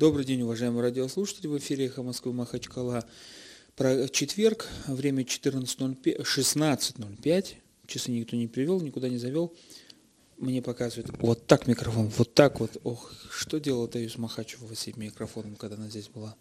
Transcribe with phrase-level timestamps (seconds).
[0.00, 1.46] Добрый день, уважаемые радиослушатели.
[1.46, 3.04] В эфире «Эхо Москвы» Махачкала.
[3.76, 7.46] Про четверг, время 14.05, 16.05.
[7.86, 9.52] Часы никто не привел, никуда не завел.
[10.38, 12.78] Мне показывают вот так микрофон, вот так вот.
[12.82, 16.34] Ох, что делала Таюс Махачева с этим микрофоном, когда она здесь была.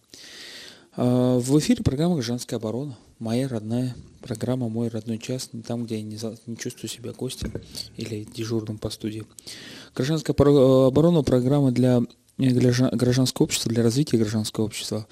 [0.95, 2.97] А, в эфире программа «Гражданская оборона».
[3.19, 7.51] Моя родная программа «Мой родной час», там, где я не, не чувствую себя гостем
[7.97, 9.25] или дежурным по студии.
[9.95, 12.01] Гражданская оборона– программа для,
[12.47, 15.07] для гражданского общества, для развития гражданского общества.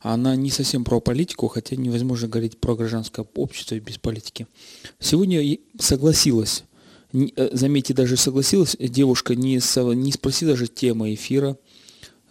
[0.00, 4.48] Она не совсем про политику, хотя невозможно говорить про гражданское общество без политики.
[4.98, 6.64] Сегодня согласилась,
[7.12, 9.60] э, заметьте, даже согласилась девушка, не,
[9.94, 11.56] не спросила даже темы эфира–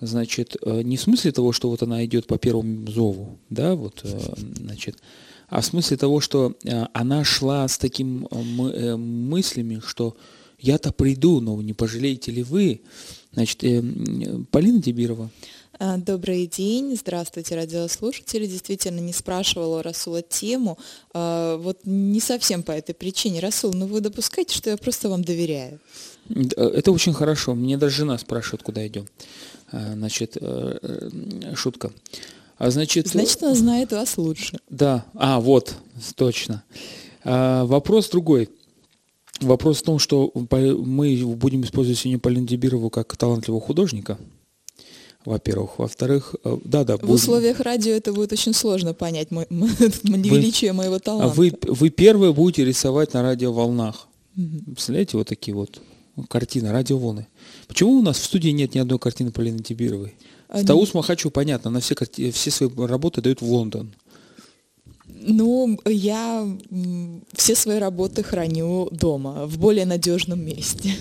[0.02, 4.02] значит, э, не в смысле того, что вот она идет по первому зову, да, вот,
[4.03, 4.20] э,
[4.58, 4.98] значит,
[5.48, 6.55] а в смысле того, что
[6.94, 10.16] она шла с таким мыслями, что
[10.59, 12.81] я-то приду, но не пожалеете ли вы?
[13.34, 13.63] Значит,
[14.52, 15.30] Полина Дебирова.
[15.98, 18.45] Добрый день, здравствуйте, радиослушатели.
[18.45, 20.78] Действительно, не спрашивала Расула тему.
[21.14, 23.39] Вот не совсем по этой причине.
[23.39, 25.80] Расул, ну вы допускаете, что я просто вам доверяю?
[26.30, 27.56] Это очень хорошо.
[27.56, 29.08] Мне даже жена спрашивает, куда идем.
[29.72, 31.91] Э, значит, э, э, шутка.
[32.58, 34.59] А значит, значит, она знает вас лучше.
[34.69, 35.75] Да, а, вот,
[36.16, 36.63] точно.
[37.23, 38.50] А, вопрос другой.
[39.42, 44.17] Вопрос в том, что мы будем использовать сегодня Полину Дебирову как талантливого художника,
[45.25, 45.80] во-первых.
[45.80, 46.97] Во-вторых, да, да.
[46.97, 47.16] В будем...
[47.16, 49.67] условиях радио это будет очень сложно понять мо- мо-
[50.03, 51.34] величие моего таланта.
[51.36, 54.08] Вы, вы первые будете рисовать на радиоволнах.
[54.38, 54.73] Угу.
[54.73, 55.81] Представляете, вот такие вот
[56.30, 57.28] картины, радиоволны.
[57.67, 60.16] Почему у нас в студии нет ни одной картины Полины Тибировой?
[60.47, 60.66] Они...
[60.66, 61.95] Таус Махачу, понятно, она все,
[62.31, 63.94] все свои работы дает в Лондон.
[65.23, 66.47] Ну, я
[67.33, 70.95] все свои работы храню дома, в более надежном месте.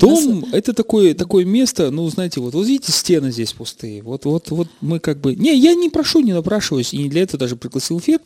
[0.00, 4.02] Дом– это такое, такое место, ну, знаете, вот, вот видите, стены здесь пустые.
[4.02, 5.34] Вот, вот, вот мы как бы…
[5.36, 8.20] Не, я не прошу, не напрашиваюсь, и не для этого даже пригласил эфир.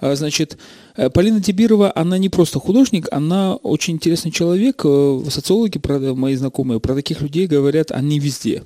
[0.00, 0.58] А, значит,
[0.96, 4.82] э, Полина Тибирова, она не просто художник, она очень интересный человек.
[4.84, 5.80] Э, социологи,
[6.14, 8.62] мои знакомые, про таких людей говорят, они везде.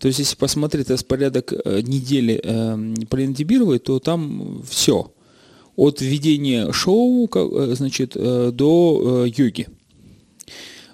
[0.00, 2.40] То есть, если посмотреть распорядок э, недели
[3.06, 5.12] Полины Тибировой, то там все.
[5.76, 7.28] От ведения шоу,
[7.74, 9.68] значит, до йоги.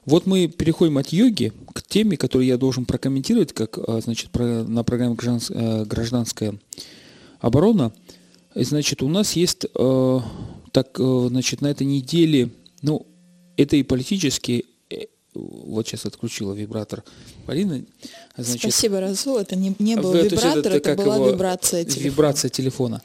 [0.05, 5.17] Вот мы переходим от йоги к теме, которую я должен прокомментировать, как значит, на программе
[5.17, 6.59] «Гражданская
[7.41, 7.93] оборона».
[8.55, 10.21] Значит, у нас есть, э,
[10.71, 12.51] так, э, значит, на этой неделе,
[12.83, 13.05] ну,
[13.57, 14.74] это и политически, э,
[15.35, 17.03] вот сейчас отключила вибратор
[17.47, 17.83] Полина.
[18.37, 22.05] Значит, Спасибо, Разул, это не, не был вибратор, это, это была его, вибрация телефона.
[22.05, 23.03] Вибрация телефона.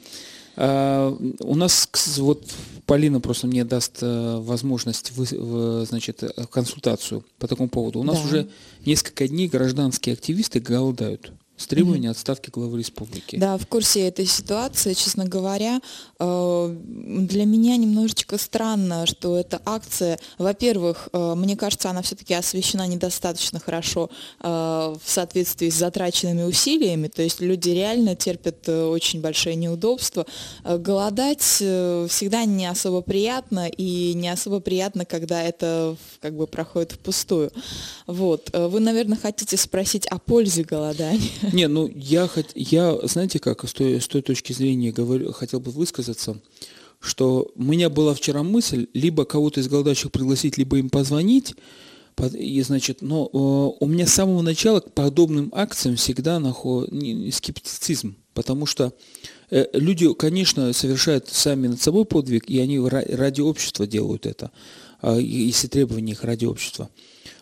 [0.56, 1.88] А, у нас
[2.18, 2.44] вот
[2.86, 8.00] Полина просто мне даст возможность, вы, значит, консультацию по такому поводу.
[8.00, 8.24] У нас да.
[8.24, 8.48] уже
[8.84, 12.14] несколько дней гражданские активисты голодают с требованием mm-hmm.
[12.14, 13.36] отставки главы республики.
[13.36, 15.80] Да, в курсе этой ситуации, честно говоря,
[16.18, 22.86] э, для меня немножечко странно, что эта акция, во-первых, э, мне кажется, она все-таки освещена
[22.86, 24.08] недостаточно хорошо
[24.40, 30.24] э, в соответствии с затраченными усилиями, то есть люди реально терпят очень большие неудобства.
[30.64, 37.50] Голодать всегда не особо приятно, и не особо приятно, когда это как бы проходит впустую.
[38.06, 38.50] Вот.
[38.52, 41.20] Вы, наверное, хотите спросить о пользе голодания.
[41.52, 42.46] Не, ну я, хот...
[42.54, 46.40] я знаете как, с той, с той точки зрения говорю, хотел бы высказаться,
[47.00, 51.54] что у меня была вчера мысль, либо кого-то из голодающих пригласить, либо им позвонить,
[52.34, 56.90] и, значит, но э, у меня с самого начала к подобным акциям всегда наход...
[57.32, 58.92] скептицизм, потому что
[59.50, 64.50] э, люди, конечно, совершают сами над собой подвиг, и они ради общества делают это,
[65.02, 66.90] э, если требования их ради общества.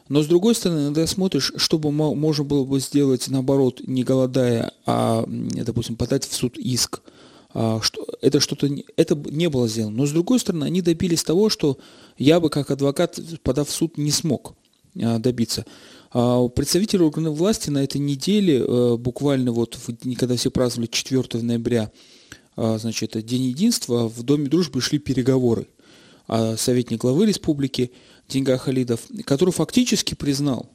[0.09, 4.73] Но с другой стороны, иногда смотришь, что бы можно было бы сделать наоборот, не голодая,
[4.87, 7.01] а, допустим, подать в суд иск.
[7.53, 9.99] А, что, это что-то это не было сделано.
[9.99, 11.79] Но с другой стороны, они добились того, что
[12.17, 14.55] я бы как адвокат, подав в суд, не смог
[15.01, 15.67] а, добиться.
[16.11, 19.79] А представители органов власти на этой неделе, э, буквально вот,
[20.19, 21.93] когда все праздновали 4 ноября,
[22.57, 25.69] значит, День единства, в Доме дружбы шли переговоры.
[26.57, 27.93] Советник главы республики
[28.29, 30.71] Деньга Халидов, который фактически признал,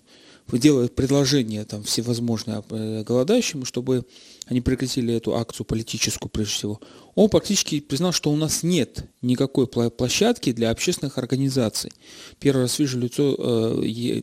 [0.52, 4.06] делает предложение там всевозможные э, голодающим, чтобы
[4.48, 6.82] они прекратили эту акцию политическую прежде всего,
[7.16, 11.92] он практически признал, что у нас нет никакой площадки для общественных организаций.
[12.40, 14.22] Первый раз вижу лицо э,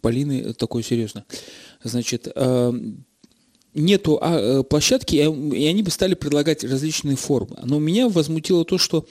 [0.00, 1.24] Полины такое серьезное.
[1.82, 2.72] Значит, э,
[3.74, 7.58] нету а, площадки, и они бы стали предлагать различные формы.
[7.64, 9.06] Но меня возмутило то, что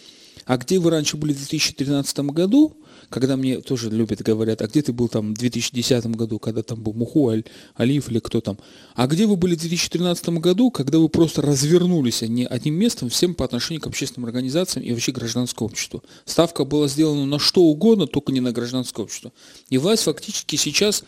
[0.45, 2.77] а где вы раньше были в 2013 году,
[3.09, 6.81] когда мне тоже любят, говорят, а где ты был там в 2010 году, когда там
[6.81, 7.43] был Муху, Аль,
[7.75, 8.57] Алиев или кто там,
[8.95, 13.35] а где вы были в 2013 году, когда вы просто развернулись не одним местом всем
[13.35, 16.03] по отношению к общественным организациям и вообще гражданскому обществу.
[16.25, 19.31] Ставка была сделана на что угодно, только не на гражданское общество.
[19.69, 21.03] И власть фактически сейчас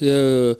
[0.00, 0.54] э,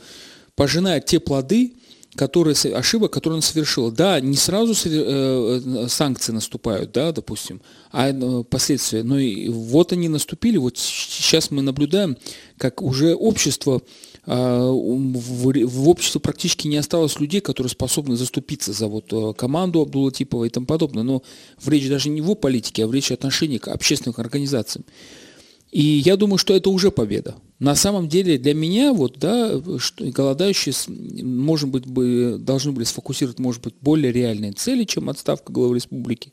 [0.57, 1.75] пожинает те плоды,
[2.19, 3.93] которые, ошибок, которые он совершил.
[3.93, 7.61] Да, не сразу э, э, санкции наступают, да, допустим,
[7.93, 9.05] а э, последствия.
[9.05, 12.17] Но и вот они наступили, вот сейчас мы наблюдаем,
[12.56, 13.82] как уже общество,
[14.26, 20.44] а, в обществе практически не осталось людей, которые способны заступиться за вот команду Абдула Типова
[20.44, 21.05] и тому подобное.
[21.05, 21.23] Но
[21.59, 24.85] в речь даже не в политике, а в речь отношений к общественным организациям.
[25.70, 27.37] И я думаю, что это уже победа.
[27.58, 30.75] На самом деле для меня вот, да, что голодающие,
[31.25, 36.32] может быть, бы, должны были сфокусировать, может быть, более реальные цели, чем отставка главы республики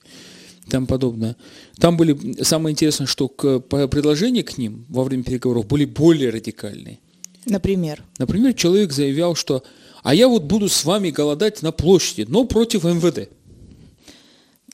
[0.66, 1.36] и тому подобное.
[1.80, 7.00] Там были, самое интересное, что к, предложения к ним во время переговоров были более радикальные.
[7.46, 8.04] Например?
[8.20, 9.64] Например, человек заявлял, что
[10.04, 13.30] «а я вот буду с вами голодать на площади, но против МВД».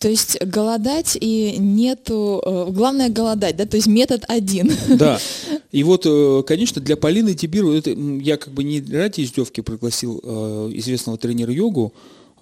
[0.01, 2.41] То есть голодать и нету...
[2.43, 3.67] Э, главное голодать, да?
[3.67, 4.71] То есть метод один.
[4.89, 5.19] Да.
[5.71, 10.19] И вот, э, конечно, для Полины Тибиру, это, я как бы не ради издевки пригласил
[10.23, 11.93] э, известного тренера йогу,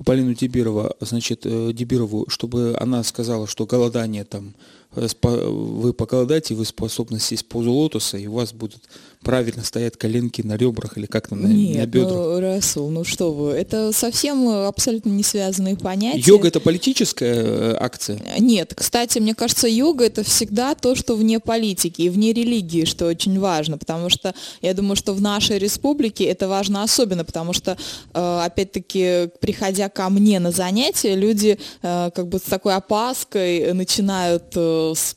[0.05, 4.53] Полину Тибирова, значит, Дибирову, чтобы она сказала, что голодание там,
[4.95, 8.79] вы поголодаете, вы способны сесть позу лотоса, и у вас будут
[9.23, 12.11] правильно стоят коленки на ребрах или как там, на, Нет, на бедрах.
[12.11, 16.23] Ну, Расул, ну что вы, это совсем абсолютно не связанные понятия.
[16.25, 18.21] Йога это политическая э, акция?
[18.39, 23.07] Нет, кстати, мне кажется, йога это всегда то, что вне политики и вне религии, что
[23.07, 27.77] очень важно, потому что я думаю, что в нашей республике это важно особенно, потому что,
[28.13, 34.55] э, опять-таки, приходя ко мне на занятия, люди э, как бы с такой опаской начинают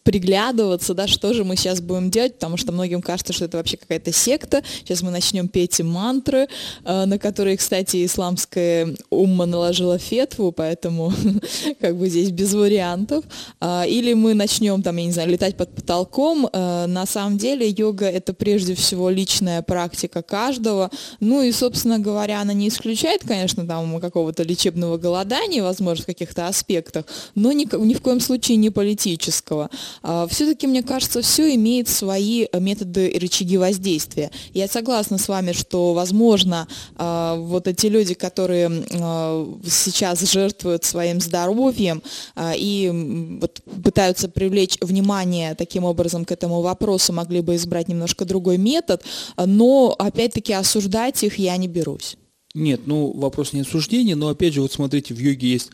[0.03, 3.77] приглядываться, да, что же мы сейчас будем делать, потому что многим кажется, что это вообще
[3.77, 4.63] какая какая-то секта.
[4.79, 6.49] Сейчас мы начнем петь мантры,
[6.85, 11.13] э, на которые, кстати, исламская умма наложила фетву, поэтому
[11.81, 13.25] как бы здесь без вариантов.
[13.61, 16.49] А, или мы начнем там, я не знаю, летать под потолком.
[16.51, 20.91] Э, на самом деле йога это прежде всего личная практика каждого.
[21.21, 26.49] Ну и, собственно говоря, она не исключает, конечно, там какого-то лечебного голодания, возможно, в каких-то
[26.49, 27.05] аспектах,
[27.35, 29.69] но ни, ни в коем случае не политического.
[30.03, 34.31] А, Все-таки, мне кажется, все имеет свои методы и рычаги воздействия воздействия.
[34.55, 41.21] Я согласна с вами, что, возможно, а, вот эти люди, которые а, сейчас жертвуют своим
[41.21, 42.03] здоровьем
[42.35, 48.25] а, и вот пытаются привлечь внимание таким образом к этому вопросу, могли бы избрать немножко
[48.25, 49.03] другой метод,
[49.37, 52.17] но, опять-таки, осуждать их я не берусь.
[52.55, 55.71] Нет, ну вопрос не осуждения, но опять же, вот смотрите, в йоге есть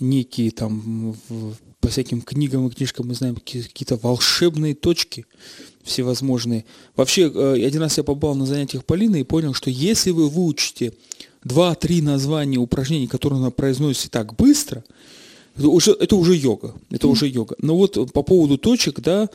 [0.00, 1.16] некие там
[1.80, 5.26] по всяким книгам и книжкам мы знаем какие-то волшебные точки
[5.84, 6.64] всевозможные.
[6.96, 10.92] Вообще, э, один раз я побывал на занятиях Полины и понял, что если вы выучите
[11.44, 14.82] два-три названия упражнений, которые она произносит так быстро,
[15.56, 16.74] это уже, это уже йога.
[16.90, 17.54] Это уже йога.
[17.60, 19.28] Но вот по поводу точек, да,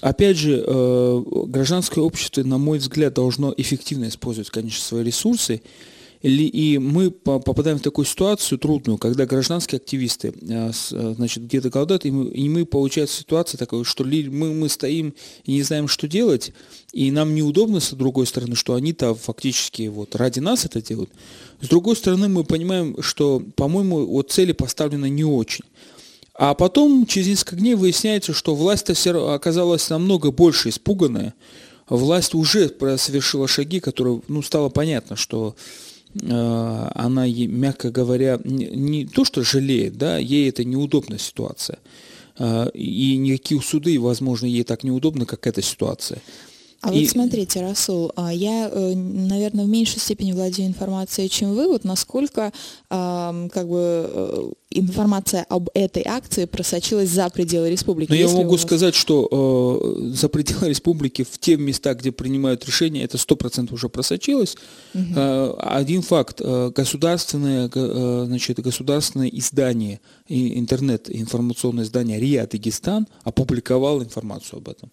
[0.00, 5.60] опять же, э, гражданское общество, на мой взгляд, должно эффективно использовать, конечно, свои ресурсы.
[6.22, 12.04] И мы попадаем в такую ситуацию трудную, когда гражданские активисты э, э, значит, где-то голодают,
[12.04, 16.52] и мы, получается ситуация такая, что мы, мы стоим и не знаем, что делать,
[16.92, 21.10] и нам неудобно, с другой стороны, что они-то фактически вот ради нас это делают.
[21.60, 25.64] С другой стороны, мы понимаем, что, по-моему, вот цели поставлены не очень.
[26.34, 31.34] А потом, через несколько дней выясняется, что власть оказалась намного больше испуганная.
[31.88, 35.56] Власть уже совершила шаги, которые, ну, стало понятно, что
[36.14, 41.78] она, мягко говоря, не то что жалеет, да, ей это неудобная ситуация.
[42.38, 46.20] Э, и никакие суды, возможно, ей так неудобно, как эта ситуация.
[46.80, 47.00] А и...
[47.00, 51.66] вот смотрите, Расул, а я, э, наверное, в меньшей степени владею информацией, чем вы.
[51.66, 52.52] Вот насколько
[52.88, 58.10] как бы э, информация об этой акции просочилась за пределы республики?
[58.10, 58.62] Но я могу вас...
[58.62, 63.88] сказать, что э, за пределы республики в те места, где принимают решения, это 100% уже
[63.88, 64.56] просочилось.
[64.94, 65.04] Угу.
[65.16, 66.40] Э, один факт.
[66.40, 74.90] Э, государственное, э, значит, государственное издание, интернет-информационное издание РИА Дагестан опубликовало информацию об этом.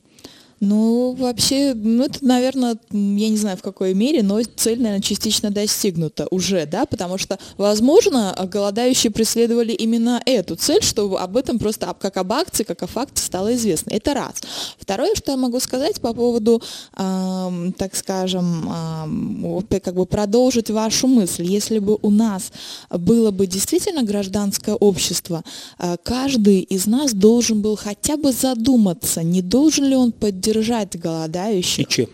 [0.61, 5.51] Ну, вообще, ну, это, наверное, я не знаю в какой мере, но цель, наверное, частично
[5.51, 11.93] достигнута уже, да, потому что, возможно, голодающие преследовали именно эту цель, чтобы об этом просто
[11.99, 13.91] как об акции, как о факте стало известно.
[13.91, 14.35] Это раз.
[14.79, 16.61] Второе, что я могу сказать по поводу,
[16.95, 21.43] э, так скажем, э, как бы продолжить вашу мысль.
[21.43, 22.53] Если бы у нас
[22.89, 25.43] было бы действительно гражданское общество,
[25.79, 30.97] э, каждый из нас должен был хотя бы задуматься, не должен ли он поддерживать поддержать
[30.99, 31.85] голодающих.
[31.85, 32.09] И чем?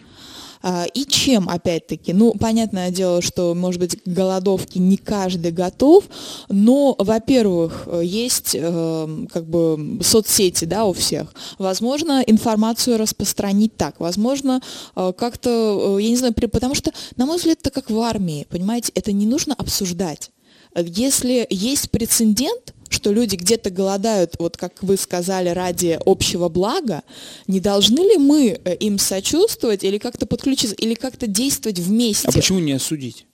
[0.64, 2.14] А, и чем, опять-таки?
[2.14, 6.04] Ну, понятное дело, что, может быть, голодовки не каждый готов,
[6.50, 11.34] но, во-первых, есть э, как бы соцсети, да, у всех.
[11.58, 14.00] Возможно, информацию распространить так.
[14.00, 14.62] Возможно,
[14.96, 18.46] э, как-то, э, я не знаю, потому что, на мой взгляд, это как в армии,
[18.48, 20.30] понимаете, это не нужно обсуждать.
[20.76, 27.04] Если есть прецедент, что люди где-то голодают, вот как вы сказали, ради общего блага,
[27.48, 32.28] не должны ли мы э, им сочувствовать или как-то подключиться, или как-то действовать вместе?
[32.28, 33.26] А почему не осудить?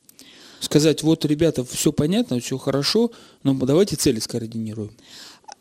[0.60, 3.12] Сказать, вот, ребята, все понятно, все хорошо,
[3.44, 4.92] но давайте цели скоординируем.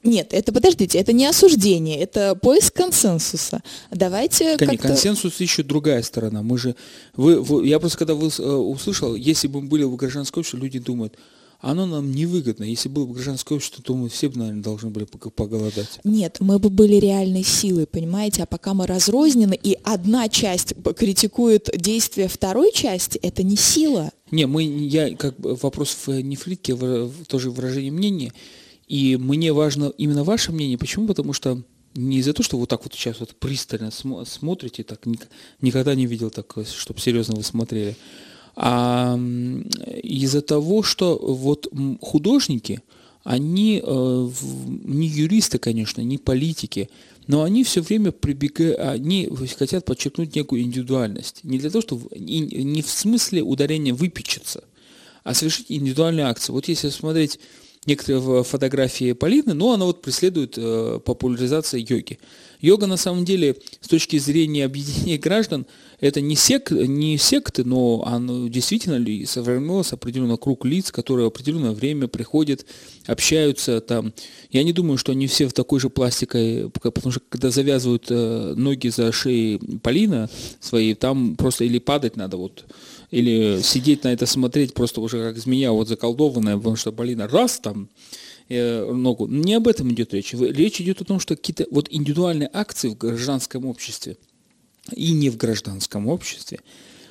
[0.02, 3.62] Нет, это подождите, это не осуждение, это поиск консенсуса.
[3.90, 6.42] Давайте Конечно, консенсус ищет другая сторона.
[6.42, 6.76] Мы же,
[7.16, 10.60] вы, вы, я просто когда вы, э, услышал, если бы мы были в гражданском обществе,
[10.60, 11.16] люди думают,
[11.60, 12.64] оно нам невыгодно.
[12.64, 16.00] Если было бы гражданское общество, то мы все, наверное, должны были поголодать.
[16.04, 18.42] Нет, мы бы были реальной силой, понимаете?
[18.42, 24.10] А пока мы разрознены, и одна часть критикует действия второй части, это не сила.
[24.30, 26.76] Не, мы, я, как бы, вопрос в нефритке,
[27.26, 28.32] тоже выражение мнения,
[28.86, 30.78] и мне важно именно ваше мнение.
[30.78, 31.06] Почему?
[31.06, 31.62] Потому что
[31.94, 35.00] не из-за того, что вот так вот сейчас вот пристально смотрите, так
[35.60, 37.96] никогда не видел так, чтобы серьезно вы смотрели
[38.56, 39.18] а
[40.02, 41.68] из-за того, что вот
[42.00, 42.82] художники,
[43.22, 44.28] они э,
[44.84, 46.88] не юристы, конечно, не политики,
[47.26, 51.40] но они все время прибегают, они хотят подчеркнуть некую индивидуальность.
[51.42, 54.64] Не для того, чтобы не в смысле ударения выпечется,
[55.24, 56.52] а совершить индивидуальные акции.
[56.52, 57.40] Вот если смотреть
[57.86, 62.18] некоторые фотографии Полины, но она вот преследует э, популяризацию йоги.
[62.60, 65.66] Йога на самом деле с точки зрения объединения граждан
[66.00, 71.72] это не, сек, не секты, но оно действительно сформировался определенный круг лиц, которые в определенное
[71.72, 72.66] время приходят,
[73.06, 74.12] общаются там.
[74.50, 78.54] Я не думаю, что они все в такой же пластикой, потому что когда завязывают э,
[78.56, 80.28] ноги за шеей Полина
[80.60, 82.64] своей, там просто или падать надо вот,
[83.10, 87.58] или сидеть на это смотреть просто уже как змея вот заколдованная, потому что Полина раз
[87.58, 87.88] там,
[88.48, 89.26] э, ногу.
[89.26, 90.32] Не об этом идет речь.
[90.32, 94.16] Речь идет о том, что какие-то вот индивидуальные акции в гражданском обществе–
[94.94, 96.60] и не в гражданском обществе,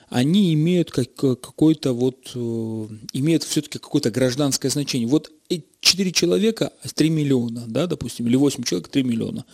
[0.09, 5.07] они имеют как, какой-то вот, э, имеют все-таки какое-то гражданское значение.
[5.07, 5.31] Вот
[5.81, 9.45] 4 человека, 3 миллиона, да, допустим, или 8 человек, 3 миллиона.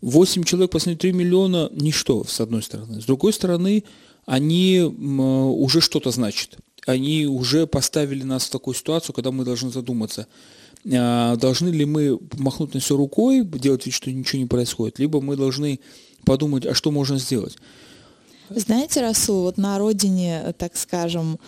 [0.00, 3.00] 8 человек по сравнению 3 миллиона– ничто, с одной стороны.
[3.00, 3.84] С другой стороны,
[4.26, 6.58] они уже что-то значат.
[6.86, 10.26] Они уже поставили нас в такую ситуацию, когда мы должны задуматься,
[10.90, 15.20] а, должны ли мы махнуть на все рукой, делать вид, что ничего не происходит, либо
[15.20, 15.80] мы должны
[16.24, 17.56] подумать, а что можно сделать.
[18.48, 21.38] Знаете, Расул, вот на родине, так скажем,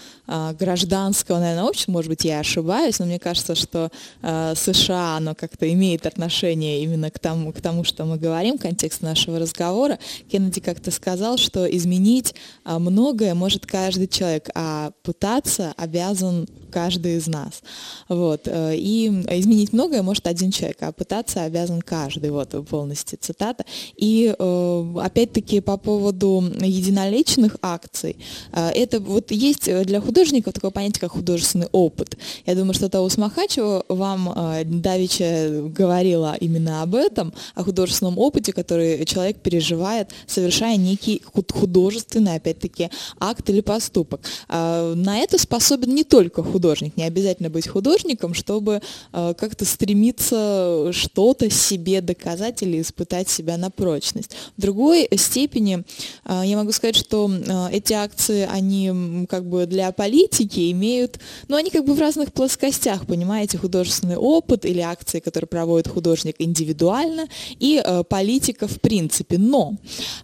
[0.58, 3.90] гражданского, наверное, общества, может быть, я ошибаюсь, но мне кажется, что
[4.22, 9.02] а, США, оно как-то имеет отношение именно к тому, к тому, что мы говорим, контекст
[9.02, 9.98] нашего разговора.
[10.30, 12.34] Кеннеди как-то сказал, что изменить
[12.64, 17.62] а, многое может каждый человек, а пытаться обязан каждый из нас.
[18.08, 18.42] Вот.
[18.46, 22.30] Э, и изменить многое может один человек, а пытаться обязан каждый.
[22.30, 23.64] Вот полностью цитата.
[23.96, 28.16] И э, опять-таки по поводу единоличных акций,
[28.52, 32.16] э, это вот есть для художников такое понятие, как художественный опыт.
[32.46, 39.04] Я думаю, что Таус Махачева вам Давича говорила именно об этом, о художественном опыте, который
[39.04, 44.20] человек переживает, совершая некий художественный, опять-таки, акт или поступок.
[44.48, 46.96] На это способен не только художник.
[46.96, 48.80] Не обязательно быть художником, чтобы
[49.12, 54.32] э, как-то стремиться что-то себе доказать или испытать себя на прочность.
[54.56, 55.84] В другой степени
[56.24, 61.56] э, я могу сказать, что э, эти акции, они как бы для политики имеют, ну,
[61.56, 67.28] они как бы в разных плоскостях, понимаете, художественный опыт или акции, которые проводит художник индивидуально,
[67.60, 69.38] и э, политика в принципе.
[69.38, 69.76] Но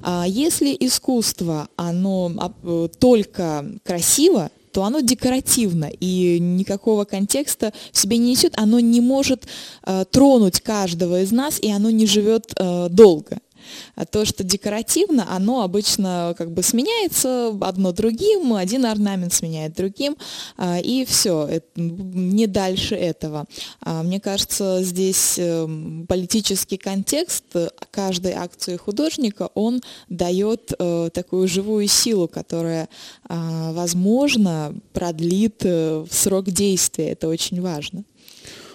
[0.04, 8.18] э, если искусство, оно э, только красиво, то оно декоративно и никакого контекста в себе
[8.18, 9.46] не несет, оно не может
[9.86, 13.38] э, тронуть каждого из нас, и оно не живет э, долго.
[13.94, 20.16] А то, что декоративно, оно обычно как бы сменяется одно другим, один орнамент сменяет другим,
[20.56, 23.46] а, и все, не дальше этого.
[23.80, 27.44] А, мне кажется, здесь эм, политический контекст
[27.90, 32.88] каждой акции художника, он дает э, такую живую силу, которая,
[33.28, 37.10] а, возможно, продлит э, срок действия.
[37.10, 38.04] Это очень важно.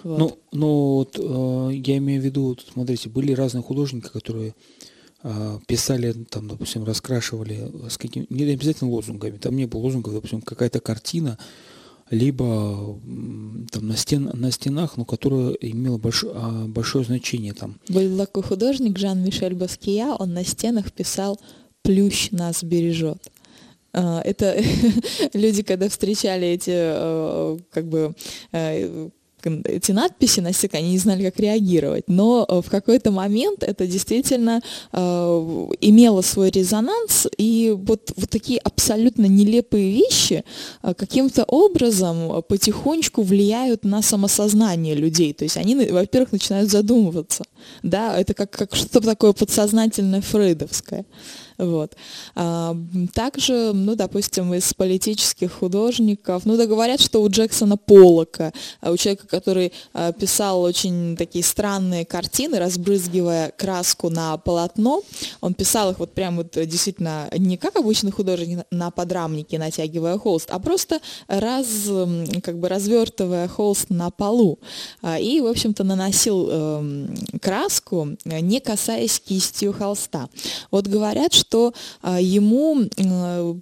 [0.04, 0.18] Вот.
[0.18, 4.54] Ну, ну вот, э, я имею в виду, вот, смотрите, были разные художники, которые
[5.22, 10.42] э, писали, там, допустим, раскрашивали с каким не обязательно лозунгами, там не было лозунгов, допустим,
[10.42, 11.38] какая-то картина,
[12.10, 13.00] либо
[13.72, 17.80] там на, стен, на стенах, но которая имела большое, а, большое значение там.
[17.88, 21.40] Был такой художник Жан-Мишель Баския, он на стенах писал
[21.82, 23.30] «Плющ нас бережет».
[23.94, 24.60] А, это
[25.32, 28.14] люди, когда встречали эти э, как бы
[28.52, 29.08] э,
[29.46, 32.04] эти надписи на стекле, они не знали, как реагировать.
[32.08, 34.60] Но э, в какой-то момент это действительно
[34.92, 34.98] э,
[35.80, 40.44] имело свой резонанс, и вот, вот такие абсолютно нелепые вещи
[40.82, 45.32] э, каким-то образом потихонечку влияют на самосознание людей.
[45.32, 47.44] То есть они, во-первых, начинают задумываться.
[47.82, 51.04] Да, это как, как что-то такое подсознательное фрейдовское.
[51.58, 51.96] Вот.
[52.34, 52.76] А,
[53.12, 58.96] также, ну, допустим, из политических художников, ну, да говорят, что у Джексона Поллока, а, у
[58.96, 65.02] человека, который а, писал очень такие странные картины, разбрызгивая краску на полотно,
[65.40, 70.50] он писал их вот прям вот действительно не как обычный художник на подрамнике, натягивая холст,
[70.50, 71.66] а просто раз,
[72.42, 74.58] как бы развертывая холст на полу.
[75.20, 80.28] И, в общем-то, наносил эм, краску, не касаясь кистью холста.
[80.70, 82.88] Вот говорят, что а, ему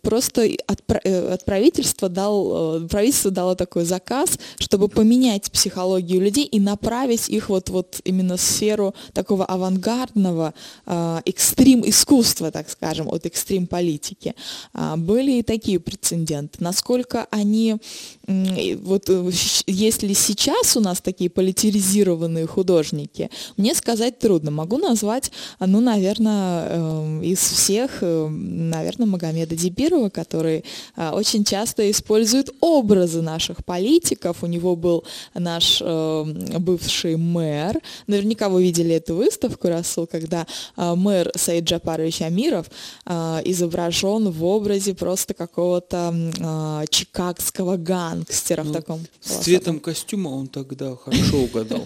[0.02, 6.60] просто от, э, правительства дал, э, правительство дало такой заказ, чтобы поменять психологию людей и
[6.60, 10.54] направить их вот, вот именно в сферу такого авангардного
[10.86, 14.34] а, экстрим искусства, так скажем, от экстрим политики.
[14.72, 16.58] А, были и такие прецеденты.
[16.60, 17.76] Насколько они,
[18.26, 19.30] вот э,
[19.66, 24.50] если сейчас у нас такие политизированные художники, мне сказать трудно.
[24.50, 30.64] Могу назвать, ну, наверное, эм, из всех э, наверное, Магомеда Дибирова, который
[30.96, 34.42] э, очень часто использует образы наших политиков.
[34.42, 36.24] У него был наш э,
[36.58, 37.80] бывший мэр.
[38.06, 42.66] Наверняка вы видели эту выставку, Расул, когда мэр Саид Джапарович Амиров
[43.06, 47.76] изображен в образе просто какого-то чикагского
[48.12, 49.00] гангстера ну, в таком.
[49.20, 51.84] С цветом костюма он тогда хорошо угадал.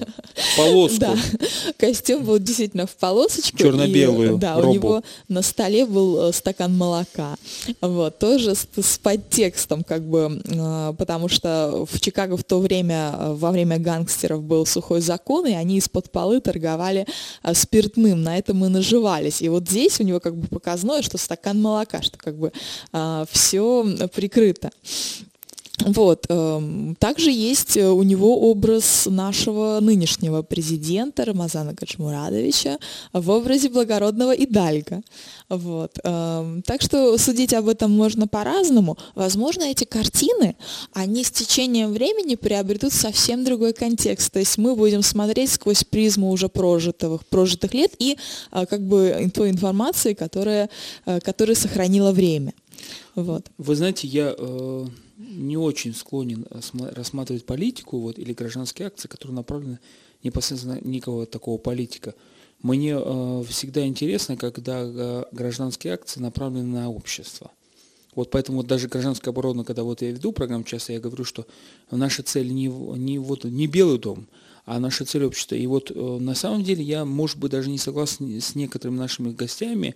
[0.56, 0.98] Полоску.
[1.00, 1.16] Да,
[1.78, 3.56] костюм был действительно в полосочку.
[3.56, 4.38] Черно-белую.
[4.38, 7.36] Да, у него на столе был э, стакан молока.
[7.80, 13.14] Вот, тоже с, с подтекстом, как бы, э, потому что в Чикаго в то время,
[13.18, 17.06] э, во время гангстеров был сухой закон, и они из-под полы торговали
[17.52, 19.42] спиртным, на этом и наживались.
[19.42, 22.52] И вот здесь у него как бы показное, что стакан молока, что как бы
[23.30, 24.70] все прикрыто.
[25.84, 26.26] Вот.
[26.28, 32.78] Эм, также есть э, у него образ нашего нынешнего президента Рамазана Качмурадовича
[33.12, 35.02] в образе благородного Идальга.
[35.50, 35.98] Вот.
[36.02, 38.96] Эм, так что судить об этом можно по-разному.
[39.14, 40.56] Возможно, эти картины,
[40.94, 44.32] они с течением времени приобретут совсем другой контекст.
[44.32, 48.16] То есть мы будем смотреть сквозь призму уже прожитых, прожитых лет и
[48.50, 50.70] э, как бы той информации, которая,
[51.04, 52.54] э, которая сохранила время.
[53.14, 53.46] Вот.
[53.58, 54.34] Вы знаете, я
[55.16, 56.46] не очень склонен
[56.94, 59.78] рассматривать политику вот, или гражданские акции, которые направлены
[60.22, 62.14] непосредственно никого такого политика.
[62.62, 67.50] Мне э, всегда интересно, когда э, гражданские акции направлены на общество.
[68.14, 71.46] Вот поэтому вот даже гражданская оборона, когда вот я веду программу часто, я говорю, что
[71.90, 74.26] наша цель не, не, вот, не Белый дом,
[74.64, 75.54] а наша цель общества.
[75.54, 79.32] И вот э, на самом деле я, может быть, даже не согласен с некоторыми нашими
[79.32, 79.94] гостями,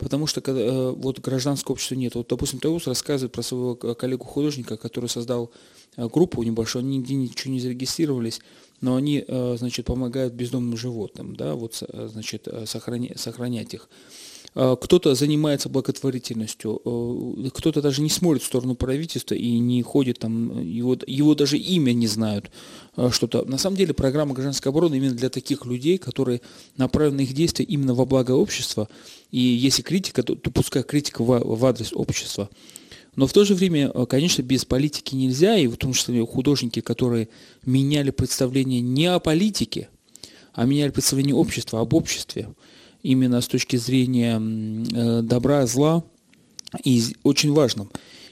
[0.00, 2.14] Потому что когда, э, вот гражданского общества нет.
[2.14, 5.52] Вот, допустим, Теус рассказывает про своего коллегу-художника, который создал
[5.96, 8.40] э, группу небольшую, они нигде ничего не зарегистрировались,
[8.80, 13.90] но они, э, значит, помогают бездомным животным, да, вот, значит, сохранять, сохранять их.
[14.54, 20.18] А, кто-то занимается благотворительностью, э, кто-то даже не смотрит в сторону правительства и не ходит
[20.18, 22.50] там, его, его даже имя не знают
[22.96, 23.44] а, что-то.
[23.44, 26.40] На самом деле программа гражданской обороны именно для таких людей, которые
[26.76, 28.88] направлены их действия именно во благо общества.
[29.30, 32.50] И если критика, то, то пускай критика в, в адрес общества.
[33.14, 37.28] Но в то же время, конечно, без политики нельзя, и в том числе художники, которые
[37.64, 39.88] меняли представление не о политике,
[40.54, 42.48] а меняли представление общества, об обществе
[43.02, 46.04] именно с точки зрения э, добра, зла,
[46.84, 47.90] и очень важным.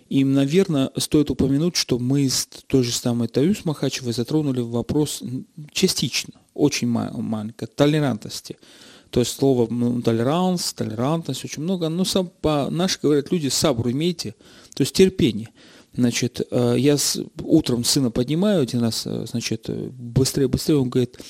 [0.09, 5.23] И, наверное, стоит упомянуть, что мы с той же самой Таюс Махачевой затронули вопрос
[5.73, 8.57] частично, очень маленько, толерантности.
[9.11, 11.89] То есть слово ну, толеранс, толерантность, очень много.
[11.89, 14.35] Но сам, по, наши говорят люди, сабру имейте,
[14.75, 15.49] то есть терпение.
[15.95, 21.19] Значит, э, я с, утром сына поднимаю один раз, э, значит, быстрее, быстрее, он говорит,
[21.19, 21.23] «А,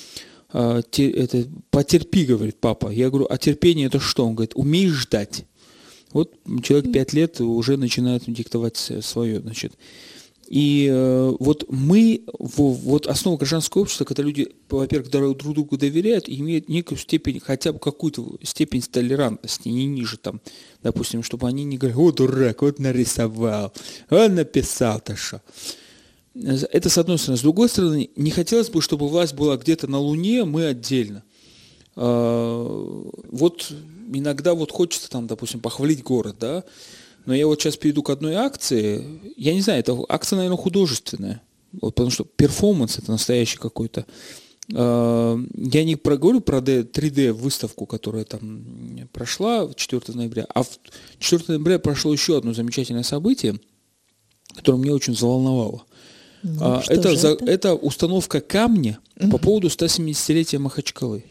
[0.53, 2.89] это, потерпи, говорит папа.
[2.89, 4.27] Я говорю, а терпение это что?
[4.27, 5.45] Он говорит, умеешь ждать.
[6.13, 6.33] Вот
[6.63, 9.75] человек пять лет уже начинает диктовать свое, значит.
[10.49, 16.41] И э, вот мы, вот основа гражданского общества, когда люди, во-первых, друг другу доверяют и
[16.41, 20.41] имеют некую степень, хотя бы какую-то степень толерантности, не ниже там,
[20.83, 23.75] допустим, чтобы они не говорили, о, дурак, вот нарисовал,
[24.09, 25.43] он написал-то что.
[26.45, 27.39] Это с одной стороны.
[27.39, 31.25] С другой стороны, не хотелось бы, чтобы власть была где-то на Луне, мы отдельно.
[31.97, 33.73] А, вот
[34.13, 36.65] иногда вот хочется там, допустим, похвалить город, да,
[37.27, 41.43] но я вот сейчас перейду к одной акции, я не знаю, это акция, наверное, художественная,
[41.73, 44.07] вот, потому что перформанс это настоящий какой-то.
[44.75, 50.69] А, я не проговорю про 3D выставку, которая там прошла 4 ноября, а в
[51.19, 53.59] 4 ноября прошло еще одно замечательное событие,
[54.55, 55.85] которое меня очень заволновало.
[56.43, 57.45] Ну, а, это, за, это?
[57.45, 59.31] это установка камня угу.
[59.31, 61.25] по поводу 170-летия Махачкалы.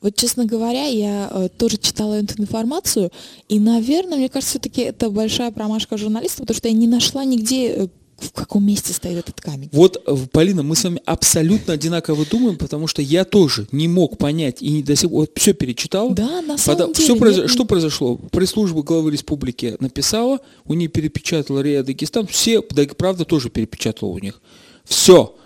[0.00, 3.10] Вот, честно говоря, я э, тоже читала эту информацию,
[3.48, 7.68] и, наверное, мне кажется, все-таки это большая промашка журналиста, потому что я не нашла нигде
[7.68, 7.88] э,
[8.22, 9.68] в каком месте стоит этот камень.
[9.72, 14.18] Вот, э, Полина, мы с вами абсолютно одинаково думаем, потому что я тоже не мог
[14.18, 16.10] понять и не до сих пор вот, все перечитал.
[16.10, 17.04] Да, на самом деле.
[17.04, 17.50] Все произ...
[17.50, 18.16] Что произошло?
[18.16, 24.18] Пресс-служба главы республики написала, у нее перепечатала Риа Дагестан, все, да, правда, тоже перепечатала у
[24.18, 24.40] них.
[24.84, 25.36] Все.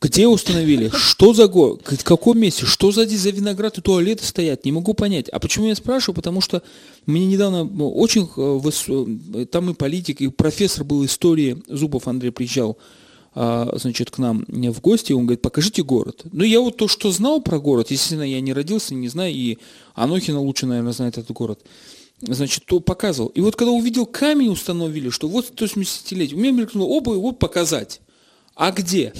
[0.00, 0.90] Где установили?
[0.94, 1.82] Что за город?
[1.84, 2.64] В каком месте?
[2.64, 4.64] Что за, за виноград и туалеты стоят?
[4.64, 5.28] Не могу понять.
[5.28, 6.14] А почему я спрашиваю?
[6.16, 6.62] Потому что
[7.04, 8.28] мне недавно ну, очень...
[8.36, 12.78] Э, там и политик, и профессор был истории, Зубов Андрей приезжал,
[13.34, 16.22] а, значит, к нам в гости, он говорит, покажите город.
[16.32, 19.58] Ну, я вот то, что знал про город, естественно, я не родился, не знаю, и
[19.94, 21.60] Анохина лучше, наверное, знает этот город
[22.22, 23.30] значит, то показывал.
[23.30, 28.02] И вот когда увидел камень установили, что вот 170-летие, у меня мелькнуло оба его показать.
[28.54, 29.14] А где?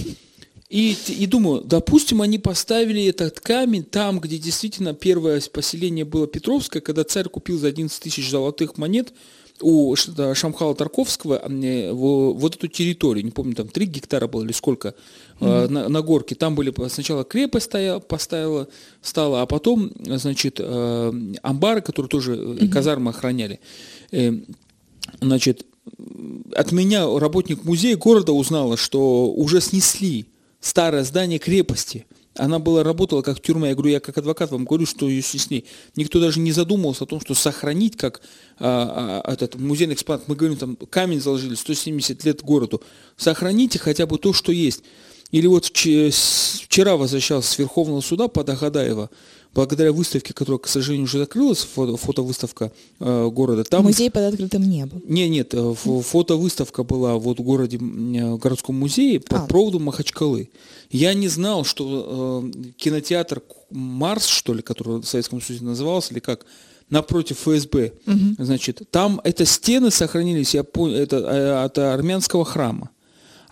[0.71, 6.81] И, и думаю, допустим, они поставили этот камень там, где действительно первое поселение было Петровское,
[6.81, 9.13] когда царь купил за 11 тысяч золотых монет
[9.61, 11.43] у Шамхала Тарковского
[11.93, 14.95] вот эту территорию, не помню, там 3 гектара было или сколько,
[15.41, 15.69] mm-hmm.
[15.69, 16.37] на, на горке.
[16.37, 18.69] Там были сначала крепость стояла, поставила,
[19.03, 22.69] стала, а потом, значит, э, амбары, которые тоже mm-hmm.
[22.69, 23.59] казармы охраняли.
[24.13, 24.33] Э,
[25.21, 25.67] значит,
[26.55, 30.27] от меня работник музея города узнала, что уже снесли
[30.61, 32.07] старое здание крепости.
[32.37, 33.69] Она была, работала как тюрьма.
[33.69, 35.65] Я говорю, я как адвокат вам говорю, что ее снесли.
[35.97, 38.21] Никто даже не задумывался о том, что сохранить как
[38.59, 40.29] а, а, этот музейный экспонат.
[40.29, 42.83] Мы говорим, там камень заложили, 170 лет городу.
[43.17, 44.85] Сохраните хотя бы то, что есть.
[45.33, 49.11] Или вот вчера возвращался с Верховного суда под Агадаева
[49.55, 53.65] благодаря выставке, которая, к сожалению, уже закрылась, фото, фотовыставка э, города.
[53.65, 53.85] Там...
[53.85, 55.03] Музей под открытым небом.
[55.05, 59.47] Не, нет, э, фотовыставка была вот в городе, э, городском музее под а.
[59.47, 60.51] проводом Махачкалы.
[60.91, 66.21] Я не знал, что э, кинотеатр Марс, что ли, который в Советском Союзе назывался, или
[66.21, 66.47] как,
[66.89, 68.17] напротив ФСБ, угу.
[68.39, 72.91] значит, там это стены сохранились, я понял, это э, от армянского храма.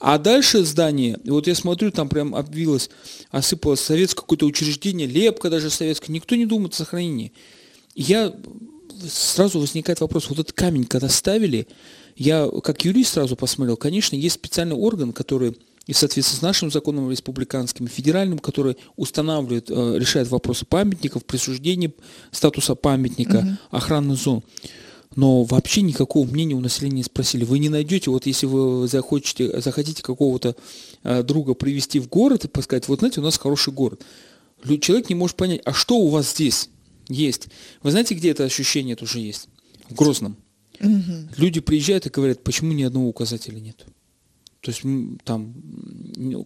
[0.01, 2.91] А дальше здание, вот я смотрю, там прям обвилось,
[3.31, 7.33] осыпалось советское какое-то учреждение, лепка даже советская, никто не думает о сохранении.
[7.95, 8.35] Я
[9.11, 11.67] сразу возникает вопрос, вот этот камень, когда ставили,
[12.17, 15.57] я как юрист сразу посмотрел, конечно, есть специальный орган, который
[15.87, 21.25] и в соответствии с нашим законом республиканским и федеральным, который устанавливает, э, решает вопросы памятников,
[21.25, 21.95] присуждения
[22.31, 23.77] статуса памятника, угу.
[23.77, 24.45] охраны зон
[25.17, 27.45] но вообще никакого мнения у населения не спросили.
[27.45, 30.57] Вы не найдете, вот если вы захотите, захотите какого-то
[31.03, 34.03] э, друга привести в город и сказать, вот знаете, у нас хороший город.
[34.81, 36.69] Человек не может понять, а что у вас здесь
[37.09, 37.49] есть?
[37.83, 39.49] Вы знаете, где это ощущение тоже есть?
[39.89, 40.37] В Грозном.
[40.81, 41.29] Угу.
[41.37, 43.87] Люди приезжают и говорят, почему ни одного указателя нет.
[44.61, 44.83] То есть
[45.25, 45.55] там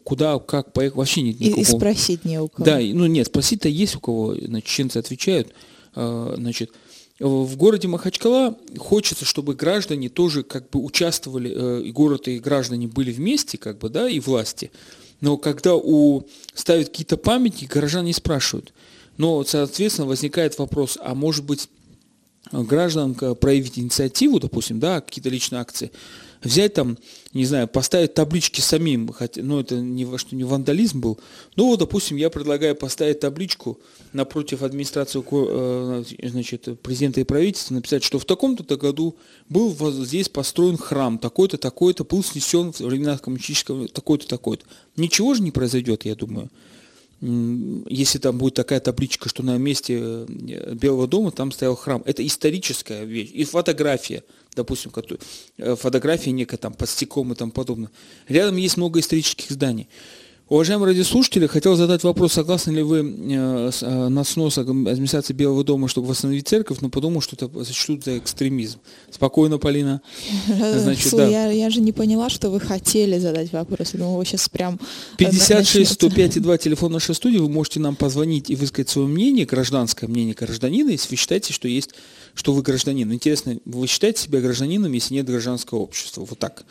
[0.05, 1.61] куда, как поехать, вообще нет никакого.
[1.61, 2.65] И, и спросить не у кого.
[2.65, 5.53] Да, ну нет, спросить-то есть у кого, значит, чеченцы отвечают,
[5.97, 6.73] э, значит,
[7.23, 12.89] в городе Махачкала хочется, чтобы граждане тоже как бы участвовали, э, и город, и граждане
[12.89, 14.71] были вместе, как бы, да, и власти.
[15.21, 18.73] Но когда у ставят какие-то памятники, горожане не спрашивают.
[19.19, 21.69] Но, соответственно, возникает вопрос, а может быть,
[22.51, 25.93] гражданам проявить инициативу, допустим, да, какие-то личные акции,
[26.43, 26.99] взять там,
[27.33, 31.19] не знаю, поставить таблички самим, хотя, ну, это не, что не вандализм был,
[31.57, 33.79] ну, вот, допустим, я предлагаю поставить табличку
[34.13, 39.17] напротив администрации э, значит, президента и правительства, написать, что в таком-то году
[39.49, 39.75] был
[40.05, 44.65] здесь построен храм, такой-то, такой-то, был снесен в времена коммунистического, такой-то, такой-то.
[44.97, 46.51] Ничего же не произойдет, я думаю.
[47.23, 52.03] Если там будет такая табличка, что на месте э, Белого дома там стоял храм.
[52.05, 53.31] Это историческая вещь.
[53.33, 54.25] И фотография,
[54.57, 54.91] допустим,
[55.59, 57.93] э, фотография некая там под стеклом и тому подобное.
[58.27, 59.89] Рядом есть много исторических зданий.
[60.53, 65.89] Уважаемые радиослушатели, хотел задать вопрос, согласны ли вы э, э, на снос администрации Белого дома,
[65.89, 68.79] чтобы восстановить церковь, но подумал, что это сочтут за экстремизм.
[69.11, 70.03] Спокойно, Полина.
[70.47, 71.47] Значит, Слушай, да.
[71.47, 73.95] я, я же не поняла, что вы хотели задать вопрос.
[73.95, 74.79] Я думала, вы сейчас прям...
[75.17, 77.39] 56 105 и 2 телефон нашей студии.
[77.39, 81.67] Вы можете нам позвонить и высказать свое мнение, гражданское мнение гражданина, если вы считаете, что
[81.67, 81.95] есть,
[82.35, 83.11] что вы гражданин.
[83.11, 86.27] Интересно, вы считаете себя гражданином, если нет гражданского общества?
[86.29, 86.67] Вот так.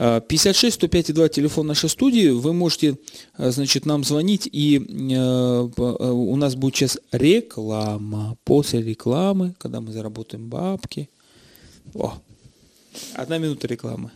[0.00, 2.30] 56 105 2 телефон нашей студии.
[2.30, 2.96] Вы можете,
[3.36, 8.38] э, значит, нам звонить, и э, э, у нас будет сейчас реклама.
[8.44, 11.10] После рекламы, когда мы заработаем бабки.
[11.92, 12.14] О,
[13.12, 14.10] одна минута рекламы.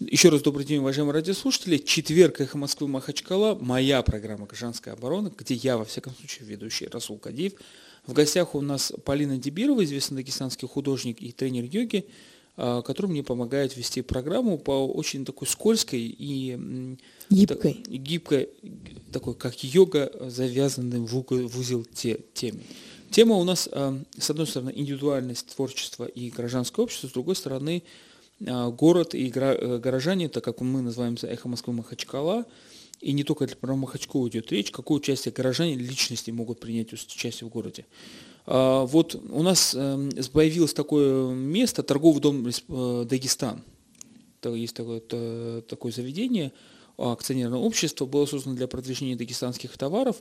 [0.00, 1.78] Еще раз добрый день, уважаемые радиослушатели.
[1.78, 3.56] Четверг, Эхо Москвы, Махачкала.
[3.60, 7.52] Моя программа «Гражданская оборона», где я, во всяком случае, ведущий Расул Кадиев.
[8.06, 12.06] В гостях у нас Полина Дебирова, известный дагестанский художник и тренер йоги.
[12.58, 16.96] А, который мне помогает вести программу по очень такой скользкой и
[17.28, 18.48] гибкой, так, гибкой
[19.12, 22.60] такой как йога, завязанной в, в узел те, теме.
[23.10, 27.82] Тема у нас, а, с одной стороны, индивидуальность творчества и гражданское общество, с другой стороны,
[28.46, 32.46] а, город и э, горожане, так как мы называемся «Эхо Москвы Махачкала»,
[33.02, 37.52] и не только про Махачкову идет речь, какое участие горожане, личности могут принять участие в
[37.52, 37.84] городе.
[38.46, 43.62] А, вот у нас эм, появилось такое место, торговый дом э, Дагестан.
[44.44, 45.00] Есть такое,
[45.62, 46.52] такое заведение,
[46.96, 50.16] акционерное общество, было создано для продвижения дагестанских товаров.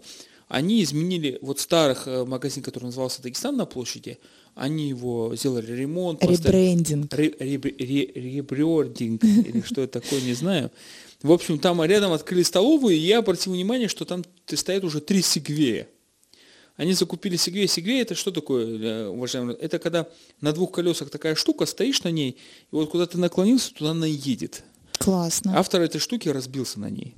[0.47, 4.17] Они изменили вот старых э, магазин, который назывался Дагестан на площади,
[4.55, 6.23] они его сделали ремонт.
[6.23, 7.13] Ребрендинг.
[7.13, 10.71] Ребрендинг, или что это такое, не знаю.
[11.21, 15.21] В общем, там рядом открыли столовую, и я обратил внимание, что там стоят уже три
[15.21, 15.87] сегвея.
[16.77, 17.67] Они закупили Сегвей.
[17.67, 19.57] Сегвей это что такое, э, уважаемые?
[19.57, 20.07] Это когда
[20.41, 24.05] на двух колесах такая штука, стоишь на ней, и вот куда ты наклонился, туда она
[24.05, 24.63] едет.
[24.97, 25.57] Классно.
[25.57, 27.15] Автор этой штуки разбился на ней.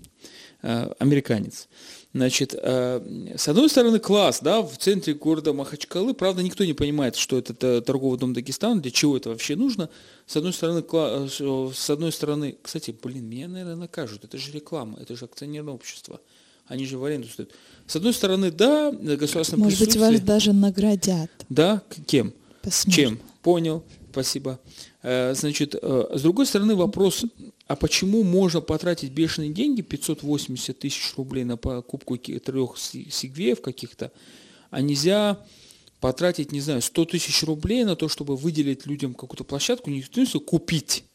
[0.62, 1.68] Э, американец.
[2.14, 7.16] Значит, э, с одной стороны, класс, да, в центре города Махачкалы, правда, никто не понимает,
[7.16, 9.90] что это торговый дом Дагестана, для чего это вообще нужно.
[10.26, 10.84] С одной стороны,
[11.30, 16.20] с одной стороны, кстати, блин, меня, наверное, накажут, это же реклама, это же акционерное общество
[16.68, 17.52] они же в аренду стоят.
[17.86, 21.32] С одной стороны, да, государственное Может быть, вас даже наградят.
[21.50, 22.34] Да, кем?
[22.62, 23.10] Посмотрим.
[23.10, 23.20] Чем?
[23.42, 24.60] Понял, спасибо.
[25.04, 27.24] Э, значит, э, с другой стороны, вопрос,
[27.68, 34.12] а почему можно потратить бешеные деньги, 580 тысяч рублей на покупку трех сигвеев каких-то,
[34.70, 35.40] а нельзя
[36.02, 40.40] потратить, не знаю, 100 тысяч рублей на то, чтобы выделить людям какую-то площадку, не в
[40.46, 41.06] купить,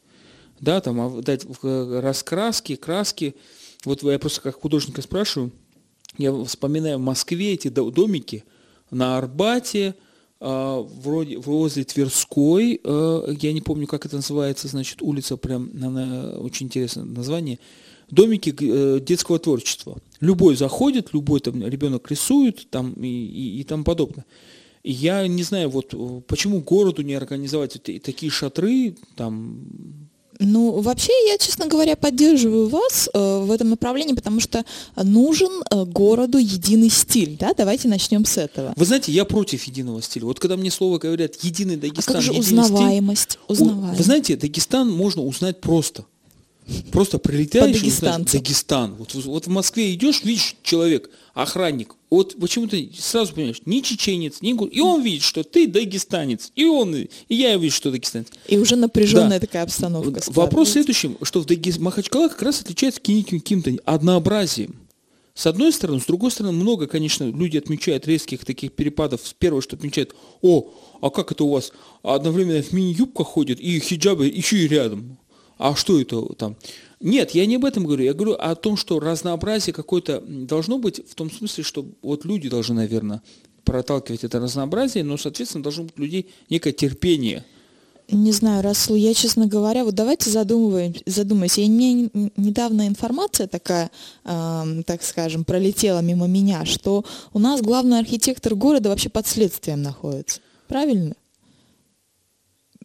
[0.59, 3.35] да, там, а дать раскраски, краски,
[3.85, 5.51] вот я просто как художника спрашиваю,
[6.17, 8.43] я вспоминаю в Москве эти домики
[8.91, 9.95] на Арбате,
[10.39, 16.33] а, вроде возле Тверской, а, я не помню, как это называется, значит, улица прям, она,
[16.37, 17.59] очень интересное название,
[18.11, 19.97] домики э, детского творчества.
[20.19, 24.25] Любой заходит, любой там ребенок рисует там и, и, и тому подобное.
[24.83, 25.93] Я не знаю, вот
[26.27, 30.02] почему городу не организовать такие шатры, там
[30.39, 34.65] ну, вообще, я, честно говоря, поддерживаю вас э, в этом направлении, потому что
[34.95, 37.53] нужен э, городу единый стиль, да?
[37.55, 38.73] Давайте начнем с этого.
[38.75, 40.25] Вы знаете, я против единого стиля.
[40.25, 43.31] Вот когда мне слово говорят «единый Дагестан», а как же узнаваемость?
[43.31, 43.97] Стиль, узнаваемость?
[43.97, 46.05] Вы знаете, Дагестан можно узнать просто.
[46.91, 48.95] Просто прилетаешь узнаешь Дагестан.
[48.95, 54.53] Вот, вот в Москве идешь, видишь человек, охранник, вот почему-то сразу понимаешь, ни чеченец, ни
[54.67, 58.27] и он видит, что ты дагестанец, и он, и я вижу, что дагестанец.
[58.47, 59.47] И уже напряженная да.
[59.47, 60.21] такая обстановка.
[60.27, 61.79] Вопрос в следующем, что в Дагест...
[61.79, 64.75] Махачкала как раз отличается каким-то однообразием.
[65.33, 69.21] С одной стороны, с другой стороны, много, конечно, люди отмечают резких таких перепадов.
[69.39, 70.71] Первое, что отмечают, о,
[71.01, 71.71] а как это у вас
[72.03, 75.17] одновременно в мини-юбках ходят и хиджабы еще и рядом?
[75.57, 76.55] А что это там?
[76.99, 78.05] Нет, я не об этом говорю.
[78.05, 82.49] Я говорю о том, что разнообразие какое-то должно быть в том смысле, что вот люди
[82.49, 83.21] должны, наверное,
[83.65, 87.43] проталкивать это разнообразие, но, соответственно, должно быть у людей некое терпение.
[88.09, 91.61] Не знаю, Расул, я, честно говоря, вот давайте задумываем, задумайся.
[91.61, 93.91] И мне недавно информация такая,
[94.25, 99.81] э, так скажем, пролетела мимо меня, что у нас главный архитектор города вообще под следствием
[99.81, 100.41] находится.
[100.67, 101.15] Правильно?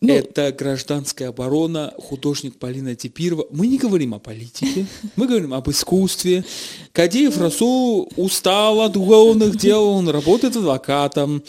[0.00, 3.46] Ну, это гражданская оборона, художник Полина Типирова.
[3.50, 6.44] Мы не говорим о политике, мы говорим об искусстве.
[6.92, 7.42] Кадеев ну.
[7.42, 11.42] Расул устал от уголовных дел, он работает адвокатом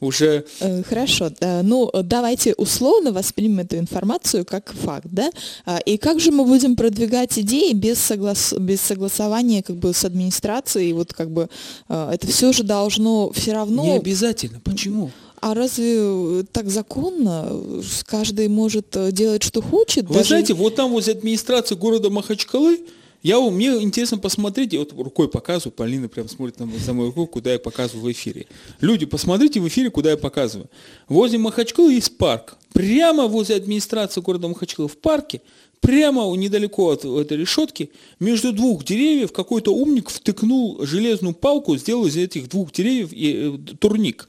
[0.00, 0.44] уже.
[0.60, 5.30] Э, хорошо, да, ну давайте условно воспримем эту информацию как факт, да?
[5.66, 8.52] А, и как же мы будем продвигать идеи без, соглас...
[8.52, 10.92] без согласования как бы с администрацией?
[10.92, 11.48] Вот как бы
[11.88, 13.84] а, это все же должно все равно...
[13.84, 14.60] Не обязательно.
[14.60, 15.10] Почему?
[15.40, 17.62] А разве э, так законно?
[18.06, 20.06] Каждый может э, делать, что хочет?
[20.06, 20.28] Вы даже...
[20.28, 22.80] знаете, вот там возле администрации города Махачкалы,
[23.22, 27.34] я, мне интересно посмотреть, я вот рукой показываю, Полина прям смотрит на, за мою руку,
[27.34, 28.46] куда я показываю в эфире.
[28.80, 30.68] Люди, посмотрите в эфире, куда я показываю.
[31.08, 32.56] Возле Махачкалы есть парк.
[32.72, 35.40] Прямо возле администрации города Махачкалы в парке,
[35.80, 42.16] прямо недалеко от этой решетки, между двух деревьев какой-то умник втыкнул железную палку, сделал из
[42.16, 44.28] этих двух деревьев э, турник.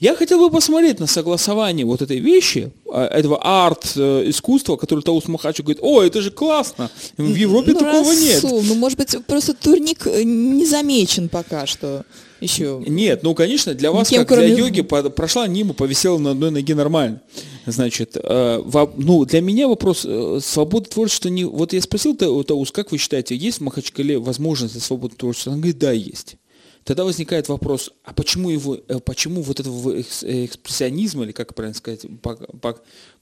[0.00, 5.26] Я хотел бы посмотреть на согласование вот этой вещи, а, этого арт-искусства, э, который Таус
[5.26, 8.42] Махачу говорит, о, это же классно, в Европе ну, такого Расул, нет.
[8.68, 12.04] Ну, может быть, просто турник э, не замечен пока что
[12.40, 12.80] еще.
[12.86, 16.76] Нет, ну, конечно, для вас, Никем, как для йоги, прошла Нима, повисела на одной ноге
[16.76, 17.20] нормально.
[17.66, 18.62] Значит, э,
[18.96, 20.06] ну, для меня вопрос
[20.44, 21.44] свободы творчества не...
[21.44, 25.50] Вот я спросил Таус, как вы считаете, есть в Махачкале возможность свободы творчества?
[25.50, 26.36] Он говорит, да, есть.
[26.88, 30.00] Тогда возникает вопрос, а почему, его, э, почему вот этого э,
[30.46, 32.46] экспрессионизма, или как правильно сказать, пока,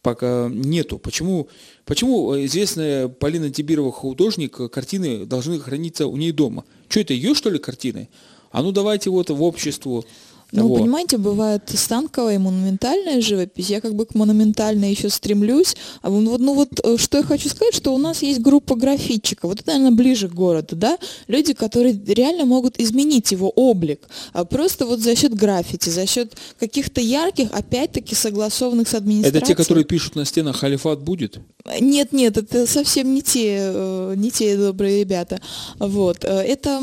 [0.02, 1.00] пока нету?
[1.00, 1.48] Почему,
[1.84, 6.64] почему известная Полина Тибирова художник, картины должны храниться у нее дома?
[6.88, 8.08] Что это, ее что ли картины?
[8.52, 10.04] А ну давайте вот в обществу
[10.52, 10.76] ну, того.
[10.76, 13.68] понимаете, бывает станковая и монументальная живопись.
[13.68, 15.76] Я как бы к монументальной еще стремлюсь.
[16.02, 19.50] А вот, ну вот, э, что я хочу сказать, что у нас есть группа графитчиков.
[19.50, 20.98] Вот это, наверное, ближе к городу, да?
[21.26, 24.08] Люди, которые реально могут изменить его облик.
[24.32, 29.38] А просто вот за счет граффити, за счет каких-то ярких, опять-таки, согласованных с администрацией.
[29.38, 31.40] Это те, которые пишут на стенах «Халифат будет»?
[31.80, 35.40] Нет, нет, это совсем не те, э, не те добрые ребята.
[35.80, 36.24] Вот.
[36.24, 36.80] Э, это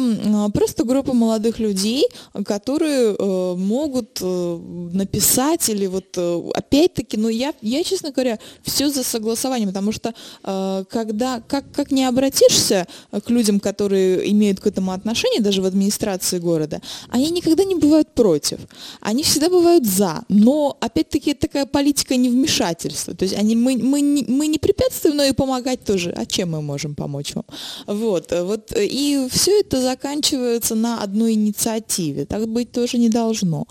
[0.54, 2.06] просто группа молодых людей,
[2.46, 3.16] которые
[3.56, 4.60] могут э,
[4.94, 10.14] написать или вот э, опять-таки, ну я, я, честно говоря, все за согласованием, потому что
[10.44, 15.66] э, когда, как, как не обратишься к людям, которые имеют к этому отношение, даже в
[15.66, 18.60] администрации города, они никогда не бывают против.
[19.02, 20.24] Они всегда бывают за.
[20.30, 23.14] Но опять-таки такая политика невмешательства.
[23.14, 26.12] То есть они, мы, мы, не, мы не препятствуем, но и помогать тоже.
[26.12, 27.46] А чем мы можем помочь вам?
[27.88, 28.32] Вот.
[28.32, 32.26] вот и все это заканчивается на одной инициативе.
[32.26, 33.68] Так быть тоже не должно должно.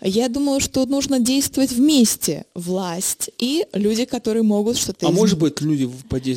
[0.00, 2.44] Я думаю, что нужно действовать вместе.
[2.54, 5.18] Власть и люди, которые могут что-то А изменить.
[5.20, 5.88] может быть, люди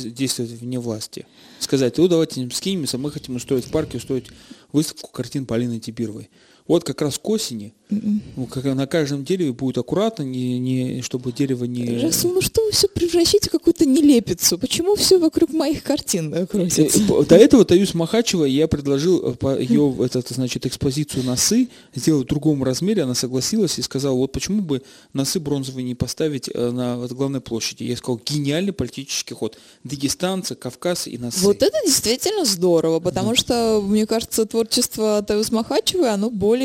[0.10, 1.26] действуют вне власти?
[1.60, 4.28] Сказать, ну давайте скинемся, мы хотим устроить в парке, устроить
[4.72, 6.30] выставку картин Полины Тибировой.
[6.70, 11.32] Вот как раз к осени ну, как на каждом дереве будет аккуратно, не, не, чтобы
[11.32, 11.98] дерево не...
[11.98, 14.60] Расул, ну что вы все превращаете в какую-то нелепицу?
[14.60, 17.00] Почему все вокруг моих картин э, крутится?
[17.00, 22.30] Э, до этого Таюс Махачева я предложил э, ее, этот, значит, экспозицию носы сделать в
[22.30, 27.12] другом размере, она согласилась и сказала, вот почему бы носы бронзовые не поставить на вот,
[27.14, 27.84] главной площади.
[27.84, 29.58] Я сказал, гениальный политический ход.
[29.84, 31.40] Дагестанцы, Кавказ и носы.
[31.40, 33.36] Вот это действительно здорово, потому да.
[33.36, 36.59] что, мне кажется, творчество Таюс Махачевой, оно более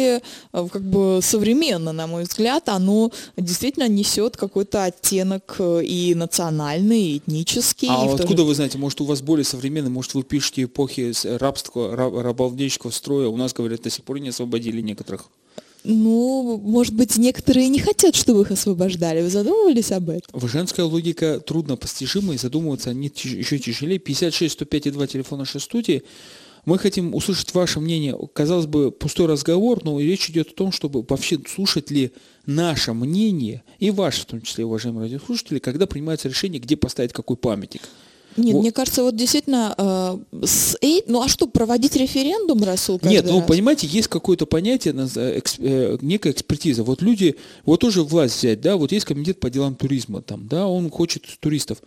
[0.52, 7.18] как бы современно, на мой взгляд, оно действительно несет какой-то оттенок э, и национальный, и
[7.18, 7.88] этнический.
[7.90, 8.44] А и откуда же...
[8.44, 13.28] вы знаете, может у вас более современный, может вы пишете эпохи рабства, раб, рабовладельческого строя,
[13.28, 15.26] у нас, говорят, до сих пор не освободили некоторых.
[15.84, 19.20] Ну, может быть, некоторые не хотят, чтобы их освобождали.
[19.20, 20.48] Вы задумывались об этом?
[20.48, 23.98] Женская логика трудно постижима, и задумываться они еще тяжелее.
[23.98, 26.02] 56 105 2 телефона 6 студии.
[26.64, 28.16] Мы хотим услышать ваше мнение.
[28.32, 32.12] Казалось бы, пустой разговор, но речь идет о том, чтобы вообще слушать ли
[32.46, 37.36] наше мнение, и ваше в том числе, уважаемые радиослушатели, когда принимается решение, где поставить какой
[37.36, 37.82] памятник.
[38.36, 38.62] Нет, вот.
[38.62, 42.98] мне кажется, вот действительно, э, с, э, ну а что, проводить референдум, Расул?
[43.02, 46.82] Нет, ну понимаете, есть какое-то понятие, э, эксп, э, некая экспертиза.
[46.82, 50.66] Вот люди, вот тоже власть взять, да, вот есть комитет по делам туризма, там, да,
[50.66, 51.78] он хочет туристов.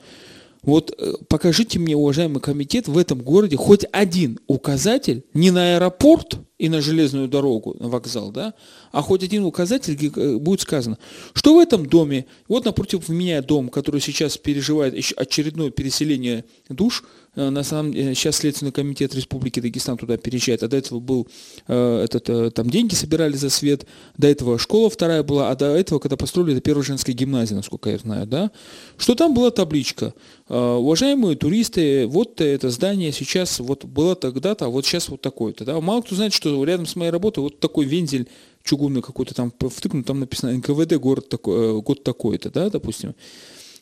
[0.67, 6.39] Вот э, покажите мне, уважаемый комитет, в этом городе хоть один указатель не на аэропорт
[6.57, 8.53] и на железную дорогу, на вокзал, да,
[8.91, 10.97] а хоть один указатель, где э, будет сказано,
[11.33, 17.05] что в этом доме, вот напротив меня дом, который сейчас переживает очередное переселение душ,
[17.37, 21.27] на самом сейчас Следственный комитет Республики Дагестан туда переезжает, а до этого был
[21.67, 23.85] э, этот, э, там деньги собирали за свет,
[24.17, 27.91] до этого школа вторая была, а до этого, когда построили, это первая женская гимназия, насколько
[27.91, 28.51] я знаю, да,
[28.97, 30.13] что там была табличка,
[30.47, 35.79] уважаемые туристы, вот это здание сейчас, вот было тогда-то, а вот сейчас вот такое-то, да,
[35.79, 38.27] мало кто знает, что рядом с моей работой вот такой вензель
[38.63, 43.15] чугунный какой-то там втыкнут, там написано НКВД город такой, год такой-то, да, допустим.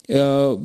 [0.07, 0.57] Э,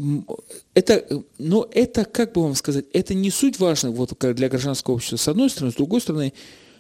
[0.75, 5.17] это, но это, как бы вам сказать, это не суть важно вот, для гражданского общества
[5.17, 6.33] с одной стороны, с другой стороны,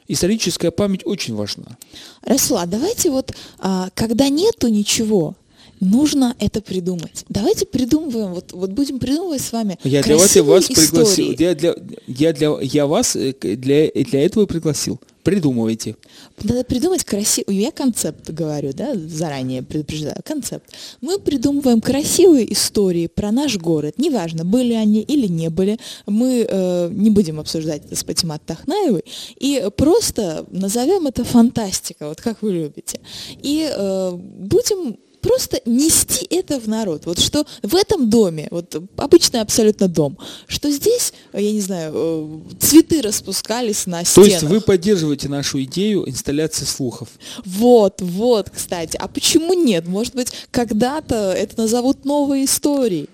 [0.08, 1.78] историческая память очень важна.
[2.22, 5.36] Расула, давайте вот, а, когда нету ничего,
[5.80, 7.24] нужно это придумать.
[7.28, 11.74] Давайте придумываем, вот, вот будем придумывать с вами Я для вас, вас пригласил, я, для,
[12.06, 15.00] я, для, я вас э, для, для этого пригласил.
[15.22, 15.96] Придумывайте.
[16.42, 20.72] Надо придумать красивый, я концепт говорю, да, заранее предупреждаю, концепт.
[21.02, 26.88] Мы придумываем красивые истории про наш город, неважно, были они или не были, мы э,
[26.90, 29.04] не будем обсуждать это с Патимат Тахнаевой,
[29.38, 33.00] и просто назовем это фантастика, вот как вы любите.
[33.42, 37.06] И э, будем просто нести это в народ.
[37.06, 42.54] Вот что в этом доме, вот обычный абсолютно дом, что здесь, я не знаю, э,
[42.58, 44.28] цветы распускались на стенах.
[44.28, 47.08] То есть вы поддерживаете нашу идею инсталляции слухов?
[47.44, 48.96] Вот, вот, кстати.
[48.96, 49.86] А почему нет?
[49.86, 53.08] Может быть, когда-то это назовут новой историей.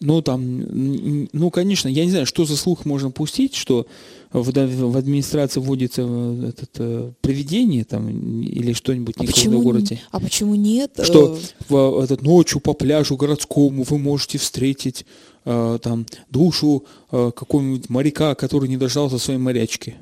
[0.00, 3.86] Ну, там, ну, конечно, я не знаю, что за слух можно пустить, что
[4.32, 8.08] в, в администрации вводится э, этот, э, привидение там,
[8.42, 10.00] или что-нибудь а почему, в городе.
[10.10, 10.92] А почему нет?
[11.02, 15.06] Что э, в, этот, ночью по пляжу городскому вы можете встретить
[15.44, 19.94] э, там, душу э, какого-нибудь моряка, который не дождался своей морячки.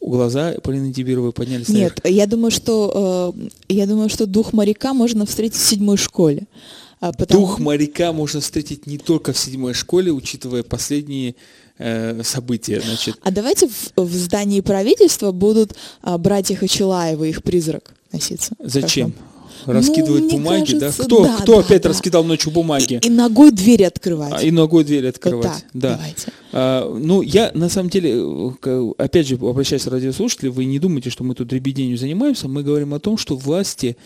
[0.00, 2.18] Глаза Полины Дибировой поднялись Нет, наверх.
[2.18, 6.46] я думаю, что э, я думаю, что дух моряка можно встретить в седьмой школе.
[7.00, 7.40] А потому...
[7.40, 11.34] Дух моряка можно встретить не только в седьмой школе, учитывая последние
[11.80, 12.80] э, события.
[12.80, 13.16] Значит.
[13.22, 18.54] А давайте в, в здании правительства будут а, братья Хачилаевы, их призрак носиться.
[18.60, 19.14] Зачем?
[19.66, 21.04] раскидывать ну, бумаги, кажется, да?
[21.04, 21.88] Кто, да, кто да, опять да.
[21.90, 22.98] раскидал ночью бумаги?
[23.02, 24.32] И, и ногой двери открывать.
[24.32, 25.46] А, и ногой двери открывать.
[25.46, 25.96] Вот так, да.
[25.96, 26.32] Давайте.
[26.52, 28.54] А, ну, я на самом деле,
[28.98, 32.94] опять же, обращаясь к радиослушателям, вы не думайте, что мы тут дребеденью занимаемся, мы говорим
[32.94, 33.96] о том, что власти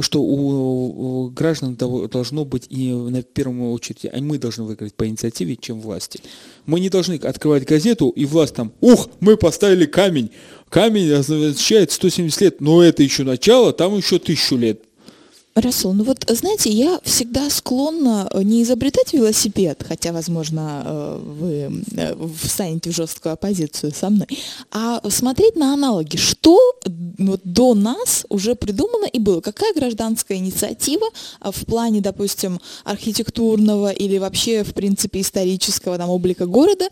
[0.00, 5.56] что у граждан должно быть и на первую очередь, а мы должны выиграть по инициативе,
[5.56, 6.20] чем власти.
[6.66, 10.30] Мы не должны открывать газету, и власть там, ух, мы поставили камень,
[10.68, 14.82] камень означает 170 лет, но это еще начало, там еще тысячу лет.
[15.60, 21.82] Расул, ну вот, знаете, я всегда склонна э, не изобретать велосипед, хотя, возможно, э, вы
[21.96, 24.28] э, встанете в жесткую оппозицию со мной,
[24.70, 26.58] а смотреть на аналоги, что
[27.18, 31.06] вот до нас уже придумано и было, какая гражданская инициатива
[31.40, 36.88] в плане, допустим, архитектурного или вообще, в принципе, исторического там, облика города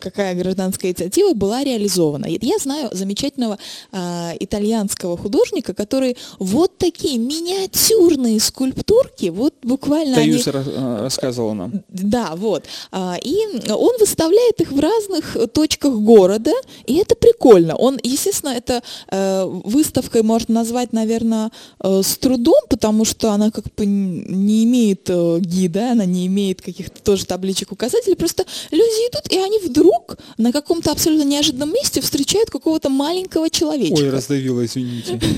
[0.00, 2.26] какая гражданская инициатива была реализована.
[2.26, 3.58] Я знаю замечательного
[3.90, 10.14] э, итальянского художника, который вот такие миниатюрные скульптурки, вот буквально...
[10.14, 11.72] Таюса они, а, рассказывала нам.
[11.88, 12.64] Да, вот.
[12.92, 13.36] Э, и
[13.70, 16.52] он выставляет их в разных точках города,
[16.86, 17.74] и это прикольно.
[17.74, 23.64] Он, естественно, это э, выставкой можно назвать, наверное, э, с трудом, потому что она как
[23.76, 29.23] бы не имеет э, гида, она не имеет каких-то тоже табличек указателей, просто люди идут
[29.30, 34.00] и они вдруг на каком-то абсолютно неожиданном месте встречают какого-то маленького человечка.
[34.00, 35.20] Ой, раздавила, извините.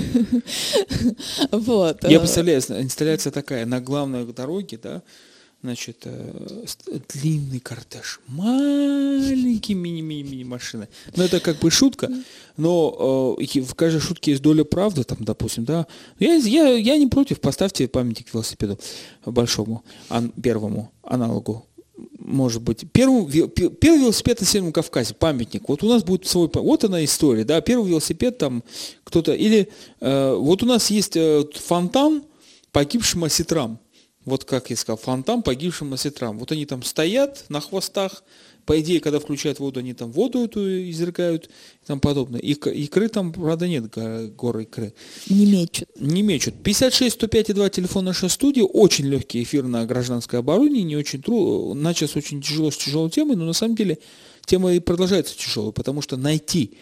[1.51, 2.03] Вот.
[2.05, 5.03] Я э, представляю, инсталляция такая, на главной дороге, да,
[5.62, 6.64] значит, э,
[7.12, 10.89] длинный кортеж, маленькие мини-мини-мини машины.
[11.16, 12.11] Ну, это как бы шутка,
[12.57, 15.87] но э, в каждой шутке есть доля правды, там, допустим, да.
[16.18, 18.78] Я, я, я не против, поставьте памятник велосипеду
[19.24, 21.66] большому, ан, первому аналогу
[22.26, 25.68] может быть, первым, первый велосипед на Северном Кавказе, памятник.
[25.68, 28.64] Вот у нас будет свой, вот она история, да, первый велосипед там
[29.04, 29.68] кто-то, или
[30.00, 32.24] э, вот у нас есть э, фонтан
[32.72, 33.78] погибшим осетрам.
[34.26, 36.38] Вот как я сказал, фонтан погибшим осетрам.
[36.38, 38.22] Вот они там стоят на хвостах,
[38.66, 42.40] по идее, когда включают воду, они там воду эту изрыгают и тому подобное.
[42.40, 43.84] И, икры там, правда, нет
[44.34, 44.92] горы икры.
[45.30, 45.88] Не мечут.
[46.00, 46.54] Не мечут.
[46.64, 48.62] 56 105 2 телефон нашей студии.
[48.62, 50.82] Очень легкий эфир на гражданское оборудование.
[50.82, 51.74] Не очень трудно.
[51.74, 53.98] Начался очень тяжело с тяжелой темой, но на самом деле
[54.44, 56.76] тема и продолжается тяжелой, потому что найти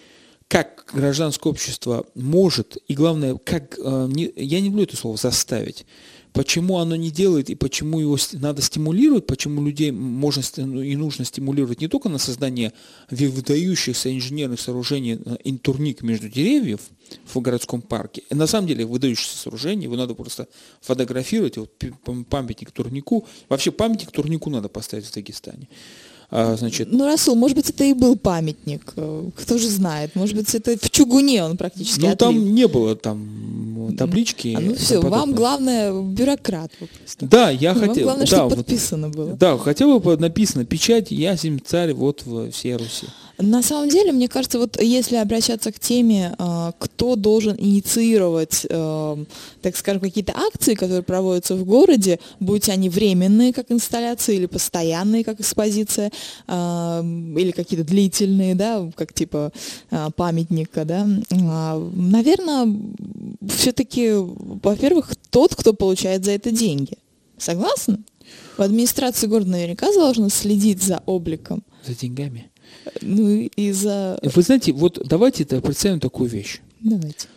[0.49, 5.87] как гражданское общество может, и главное, как, э, я не люблю это слово, заставить,
[6.35, 11.25] почему оно не делает и почему его надо стимулировать, почему людей можно ну, и нужно
[11.25, 12.73] стимулировать не только на создание
[13.09, 16.81] выдающихся инженерных сооружений, э, турник между деревьев
[17.25, 18.25] в городском парке.
[18.31, 20.49] На самом деле выдающееся сооружение, его надо просто
[20.81, 21.71] фотографировать, вот
[22.29, 23.27] памятник турнику.
[23.49, 25.69] Вообще памятник турнику надо поставить в Дагестане.
[26.37, 26.89] А, значит...
[26.91, 28.93] Ну, Расул, может быть, это и был памятник.
[28.97, 30.17] Э, кто же знает.
[30.17, 32.19] Может быть, это в Чугуне он практически Ну, отлив.
[32.19, 34.57] там не было там таблички.
[34.59, 36.73] А, ну все, вам главное бюрократ.
[36.77, 37.27] Просто.
[37.27, 38.03] Да, я вам хотел.
[38.03, 39.35] главное, да, чтобы подписано было.
[39.35, 43.07] Да, хотел бы написано печать Ясим царь вот в всей Руси.
[43.39, 49.19] На самом деле, мне кажется, вот если обращаться к теме, а, кто должен инициировать, а,
[49.61, 55.25] так скажем, какие-то акции, которые проводятся в городе, будь они временные, как инсталляции, или постоянные,
[55.25, 56.13] как экспозиция,
[56.47, 59.53] а, или какие-то длительные, да, как типа
[60.17, 62.69] памятника, да, наверное,
[63.49, 66.99] все-таки, во-первых, тот, кто получает за это деньги.
[67.39, 67.99] Согласны?
[68.57, 71.65] В администрации города наверняка должны следить за обликом.
[71.85, 72.51] За деньгами.
[73.01, 74.19] Ну и за...
[74.23, 76.61] Вы знаете, вот давайте представим такую вещь.
[76.81, 77.29] Давайте.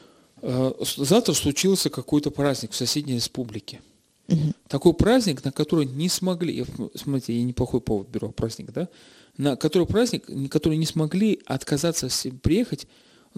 [0.41, 3.81] Э, завтра случился какой-то праздник в соседней республике.
[4.29, 4.53] Угу.
[4.67, 8.89] Такой праздник, на который не смогли, смотрите, я неплохой повод беру, праздник, да,
[9.37, 12.09] на который праздник, который не смогли отказаться
[12.41, 12.87] приехать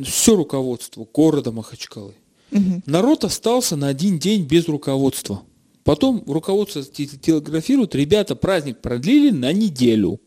[0.02, 2.16] все руководство города Махачкалы.
[2.52, 2.82] Угу.
[2.86, 5.44] Народ остался на один день без руководства.
[5.84, 10.20] Потом руководство телеграфирует, ребята, праздник продлили на неделю.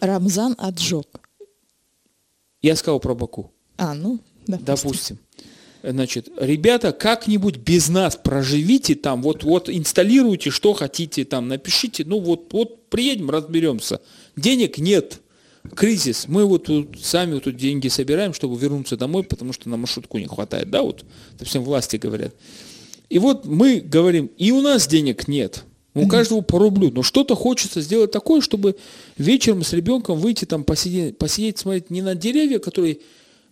[0.00, 1.06] Рамзан отжег.
[2.62, 3.52] Я сказал про Баку.
[3.76, 4.64] А, ну, допустим.
[4.64, 5.18] допустим.
[5.82, 12.18] Значит, ребята, как-нибудь без нас проживите там, вот, вот инсталируйте, что хотите там, напишите, ну
[12.18, 14.00] вот, вот приедем, разберемся.
[14.34, 15.20] Денег нет,
[15.74, 16.26] кризис.
[16.26, 20.18] Мы вот тут, сами вот тут деньги собираем, чтобы вернуться домой, потому что на маршрутку
[20.18, 21.04] не хватает, да, вот,
[21.36, 22.34] это всем власти говорят.
[23.08, 25.64] И вот мы говорим, и у нас денег нет.
[26.04, 26.90] У каждого по рублю.
[26.92, 28.76] Но что-то хочется сделать такое, чтобы
[29.16, 32.98] вечером с ребенком выйти там посидеть, посидеть смотреть не на деревья, которые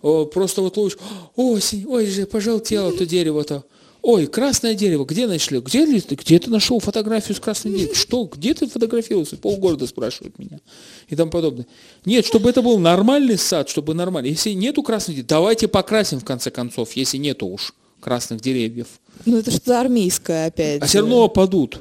[0.02, 0.98] о, просто вот ловишь,
[1.34, 3.64] осень, ой же, пожелтело то дерево-то.
[4.02, 5.60] Ой, красное дерево, где нашли?
[5.60, 7.94] Где, где ты нашел фотографию с красным деревом?
[7.94, 8.24] Что?
[8.24, 9.38] Где ты фотографировался?
[9.38, 10.60] Полгорода спрашивают меня.
[11.08, 11.66] И тому подобное.
[12.04, 14.26] Нет, чтобы это был нормальный сад, чтобы нормально.
[14.26, 18.88] Если нету красных деревьев, давайте покрасим в конце концов, если нету уж красных деревьев.
[19.24, 20.82] Ну это что-то армейское опять.
[20.82, 21.80] А все равно опадут.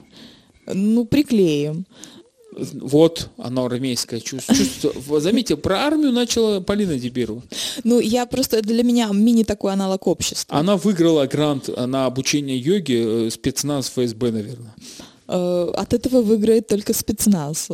[0.68, 1.86] Ну, приклеим.
[2.56, 4.56] Вот оно армейское чувство.
[4.56, 5.20] чувство.
[5.20, 7.42] Заметьте, про армию начала Полина Дебирова.
[7.84, 10.58] Ну, я просто, для меня мини такой аналог общества.
[10.58, 14.74] Она выиграла грант на обучение йоги, э, спецназ ФСБ, наверное.
[15.36, 17.68] Э, от этого выиграет только спецназ.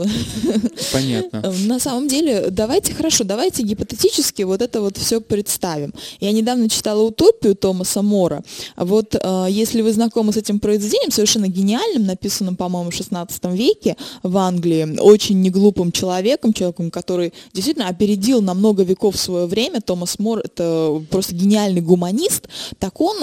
[0.94, 1.42] Понятно.
[1.44, 5.94] Э, на самом деле, давайте, хорошо, давайте гипотетически вот это вот все представим.
[6.22, 8.44] Я недавно читала «Утопию» Томаса Мора.
[8.78, 13.98] Вот э, если вы знакомы с этим произведением, совершенно гениальным, написанным, по-моему, в 16 веке
[14.24, 20.18] в Англии, очень неглупым человеком, человеком, который действительно опередил на много веков свое время, Томас
[20.18, 22.48] Мор– это просто гениальный гуманист,
[22.80, 23.18] так он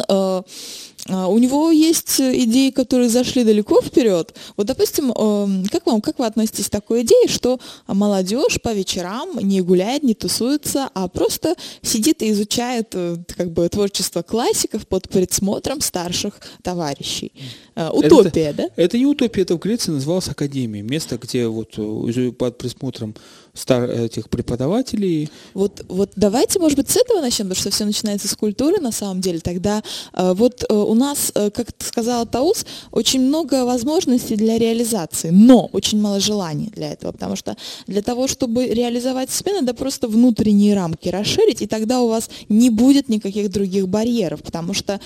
[1.09, 4.35] у него есть идеи, которые зашли далеко вперед.
[4.57, 9.39] Вот, допустим, эм, как вам, как вы относитесь к такой идее, что молодежь по вечерам
[9.41, 15.09] не гуляет, не тусуется, а просто сидит и изучает э, как бы творчество классиков под
[15.09, 17.33] присмотром старших товарищей?
[17.75, 18.69] Э, утопия, это, да?
[18.77, 20.83] Это не утопия, это в Греции называлось академией.
[20.83, 23.15] Место, где вот э, под присмотром
[23.57, 25.31] стар, этих преподавателей.
[25.55, 28.93] Вот, вот давайте, может быть, с этого начнем, потому что все начинается с культуры на
[28.93, 29.41] самом деле.
[29.41, 29.83] Тогда
[30.13, 35.69] э, вот э, у нас, э, как сказала Таус, очень много возможностей для реализации, но
[35.73, 40.75] очень мало желаний для этого, потому что для того, чтобы реализовать себя, надо просто внутренние
[40.75, 45.01] рамки расширить, и тогда у вас не будет никаких других барьеров, потому что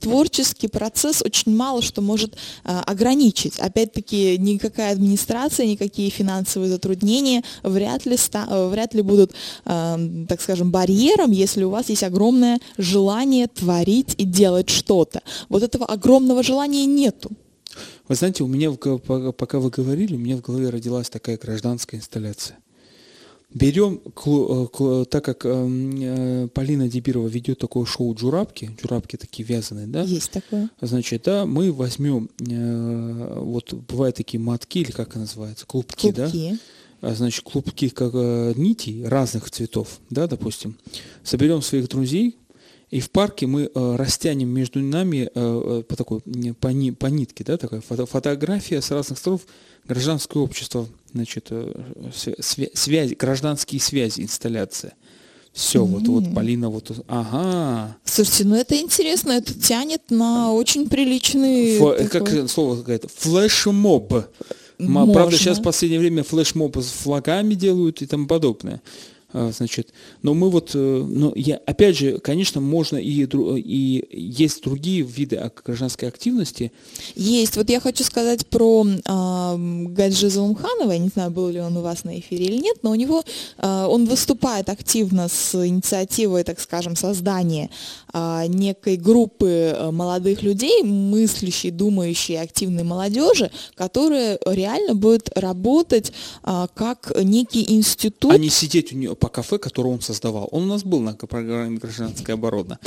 [0.00, 3.58] творческий процесс очень мало что может ограничить.
[3.58, 9.32] Опять-таки, никакая администрация, никакие финансовые затруднения вряд ли, ста, э, вряд ли будут,
[9.64, 15.22] э, так скажем, барьером, если у вас есть огромное желание творить и делать что-то.
[15.48, 17.30] Вот этого огромного желания нету.
[18.08, 22.58] Вы знаете, у меня, пока вы говорили, у меня в голове родилась такая гражданская инсталляция.
[23.54, 29.86] Берем, э, так как эм, э, Полина Дебирова ведет такое шоу «Джурабки», «Джурабки» такие вязаные,
[29.86, 30.02] да?
[30.02, 30.70] Есть такое.
[30.80, 36.50] Значит, да, мы возьмем, вот бывают такие матки, или как это называется, клубки, клубки.
[36.50, 36.58] да?
[37.02, 40.78] А, значит, клубки как э, нитей разных цветов, да, допустим,
[41.24, 42.38] соберем своих друзей,
[42.90, 46.20] и в парке мы э, растянем между нами э, по такой
[46.60, 49.40] по, ни, по нитке, да, такая фото, фотография с разных сторон
[49.84, 51.50] гражданское общество, значит,
[52.14, 54.92] связи, гражданские связи, инсталляция.
[55.52, 55.86] Все, mm-hmm.
[55.86, 57.96] вот, вот Полина, вот, ага.
[58.04, 61.78] Слушайте, ну это интересно, это тянет на очень приличный...
[61.78, 62.38] Ф, такой...
[62.42, 63.08] Как слово какое-то?
[63.08, 64.14] Флешмоб.
[64.78, 65.14] Можно.
[65.14, 68.80] Правда, сейчас в последнее время флешмоб с флагами делают и тому подобное.
[69.32, 69.88] А, значит,
[70.22, 75.50] но мы вот, э, но я, опять же, конечно, можно и, и есть другие виды
[75.64, 76.70] гражданской активности.
[77.14, 77.56] Есть.
[77.56, 79.56] Вот я хочу сказать про э,
[79.88, 82.90] Гаджиза Умханова, я не знаю, был ли он у вас на эфире или нет, но
[82.90, 83.22] у него,
[83.58, 87.70] э, он выступает активно с инициативой, так скажем, создания
[88.12, 96.12] э, некой группы молодых людей, мыслящей, думающей, активной молодежи, которая реально будет работать
[96.42, 98.32] э, как некий институт.
[98.32, 100.48] А не сидеть у нее по кафе, которое он создавал.
[100.50, 102.80] Он у нас был на программе «Гражданская оборона».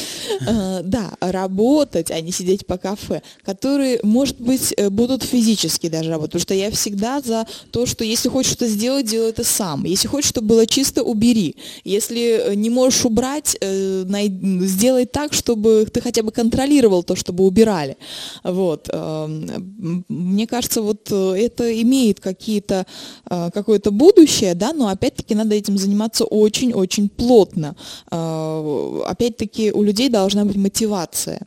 [0.45, 6.09] Э, да, работать, а не сидеть по кафе, которые, может быть, э, будут физически даже
[6.09, 6.33] работать.
[6.33, 9.85] Потому что я всегда за то, что если хочешь что-то сделать, делай это сам.
[9.85, 11.55] Если хочешь, чтобы было чисто, убери.
[11.85, 17.95] Если э, не можешь убрать, сделай так, чтобы ты хотя бы контролировал то, чтобы убирали.
[18.43, 18.89] Вот.
[18.91, 22.85] Эм, мне кажется, вот это имеет какие-то,
[23.25, 27.75] какое-то будущее, да, но опять-таки надо этим заниматься очень-очень плотно.
[28.11, 31.39] А, опять-таки у людей должна быть мотивация.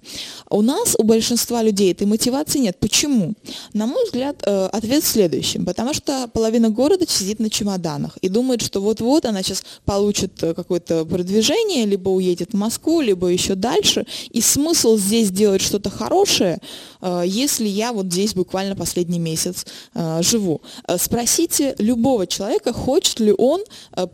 [0.50, 2.76] У нас, у большинства людей этой мотивации нет.
[2.80, 3.34] Почему?
[3.72, 5.64] На мой взгляд, э, ответ в следующем.
[5.64, 10.54] Потому что половина города сидит на чемоданах и думает, что вот-вот она сейчас получит э,
[10.54, 14.06] какое-то продвижение, либо уедет в Москву, либо еще дальше.
[14.30, 16.58] И смысл здесь делать что-то хорошее,
[17.00, 19.66] э, если я вот здесь буквально последний месяц
[20.20, 20.60] живу.
[20.98, 23.62] Спросите любого человека, хочет ли он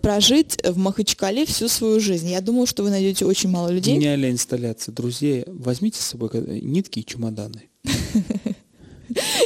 [0.00, 2.28] прожить в Махачкале всю свою жизнь.
[2.28, 3.96] Я думаю, что вы найдете очень мало людей.
[3.96, 4.92] Гениальная инсталляция.
[4.92, 6.30] Друзья, возьмите с собой
[6.60, 7.70] нитки и чемоданы.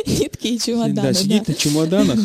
[0.07, 0.95] Нитки и чемоданы.
[0.95, 2.19] Да, сидеть на чемоданах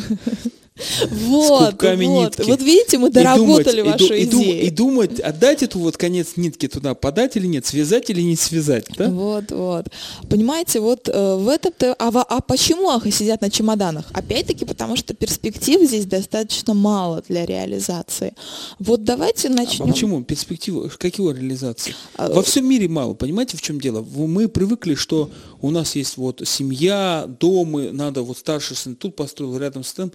[0.76, 2.49] Вот, вот, нитки.
[2.49, 4.61] вот видите, мы доработали и думать, вашу и, идею.
[4.61, 8.36] И, и думать, отдать эту вот конец нитки туда, подать или нет, связать или не
[8.36, 9.09] связать, да?
[9.09, 9.88] Вот, вот.
[10.30, 11.95] Понимаете, вот э, в этом-то...
[11.99, 14.05] А, а почему ахи сидят на чемоданах?
[14.13, 18.34] Опять-таки, потому что перспектив здесь достаточно мало для реализации.
[18.80, 19.86] Вот давайте начнем...
[19.86, 20.24] А почему?
[20.24, 20.89] Перспективы?
[20.89, 21.93] Какие реализации?
[22.15, 22.32] А...
[22.32, 24.03] Во всем мире мало, понимаете, в чем дело?
[24.15, 25.30] Мы привыкли, что
[25.61, 30.11] у нас есть вот семья, дом, надо вот старший сын тут построил, рядом с тем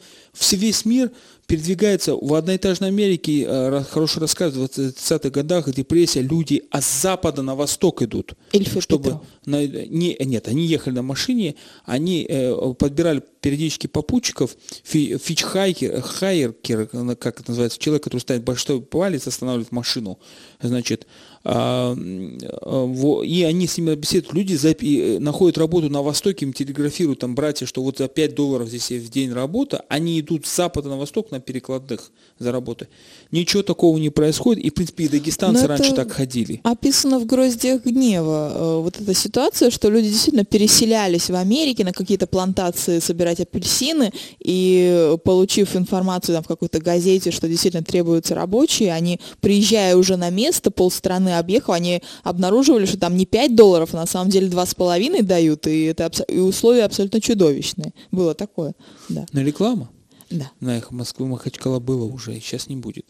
[0.56, 1.10] весь мир
[1.46, 7.54] передвигается в одноэтажной Америке, э, хорошо рассказывают, в 30-х годах депрессия, люди от запада на
[7.54, 8.34] восток идут.
[8.52, 11.54] Ильфа чтобы на, не, Нет, они ехали на машине,
[11.86, 16.86] они э, подбирали периодически попутчиков, фи, фичхайкер, хайеркер,
[17.16, 20.18] как это называется, человек, который ставит большой палец, останавливает машину,
[20.60, 21.08] значит, а,
[21.44, 24.34] и они с ними беседуют.
[24.34, 28.68] Люди запи- находят работу на Востоке, им телеграфируют там братья, что вот за 5 долларов
[28.68, 32.88] здесь в день работа, они идут с запада на восток на перекладных за работы.
[33.30, 36.60] Ничего такого не происходит, и, в принципе, и дагестанцы Но раньше так ходили.
[36.64, 41.92] Описано в «Гроздьях гнева» э, вот эта ситуация, что люди действительно переселялись в Америке на
[41.92, 48.92] какие-то плантации собирать апельсины, и получив информацию там, в какой-то газете, что действительно требуются рабочие,
[48.92, 53.98] они, приезжая уже на место, полстраны объехал, они обнаруживали, что там не 5 долларов, а
[53.98, 57.92] на самом деле 2,5 дают, и, это, и условия абсолютно чудовищные.
[58.10, 58.74] Было такое.
[59.08, 59.26] Да.
[59.32, 59.90] На реклама?
[60.30, 60.50] Да.
[60.60, 63.06] На их Москвы Махачкала было уже, и сейчас не будет.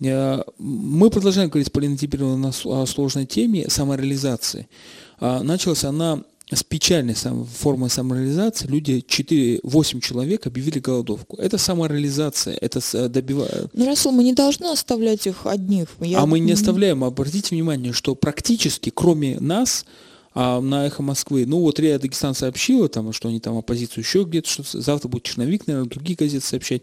[0.00, 4.68] Э, мы продолжаем говорить с Полиной Тиберовной о сложной теме самореализации.
[5.18, 6.22] А, началась она
[6.56, 8.66] с печальной формой самореализации.
[8.66, 11.36] Люди, 4-8 человек объявили голодовку.
[11.36, 13.70] Это самореализация, это добивает.
[13.72, 15.88] Ну, Расул, мы не должны оставлять их одних.
[16.00, 16.20] Я...
[16.20, 17.04] А мы не оставляем.
[17.04, 19.84] Обратите внимание, что практически, кроме нас,
[20.34, 24.24] а на «Эхо Москвы», ну вот Рея Дагестан сообщила, там, что они там оппозицию еще
[24.24, 26.82] где-то, что завтра будет «Черновик», наверное, другие газеты сообщать.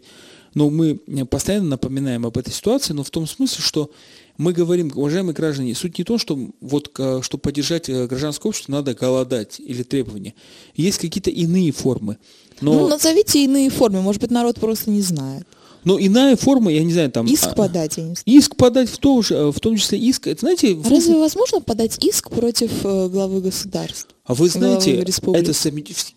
[0.54, 3.90] Но мы постоянно напоминаем об этой ситуации, но в том смысле, что
[4.40, 8.94] мы говорим, уважаемые граждане, суть не то, что вот, чтобы поддержать э, гражданское общество, надо
[8.94, 10.32] голодать или требования.
[10.74, 12.16] Есть какие-то иные формы.
[12.62, 12.72] Но...
[12.72, 15.46] Ну, назовите иные формы, может быть, народ просто не знает.
[15.84, 17.26] Но иная форма, я не знаю, там...
[17.26, 18.22] Иск а, подать, я не знаю.
[18.26, 20.78] Иск подать в том, же, в том числе иск, это знаете...
[20.84, 24.14] А разве возможно подать иск против э, главы государства?
[24.24, 25.52] А вы знаете, это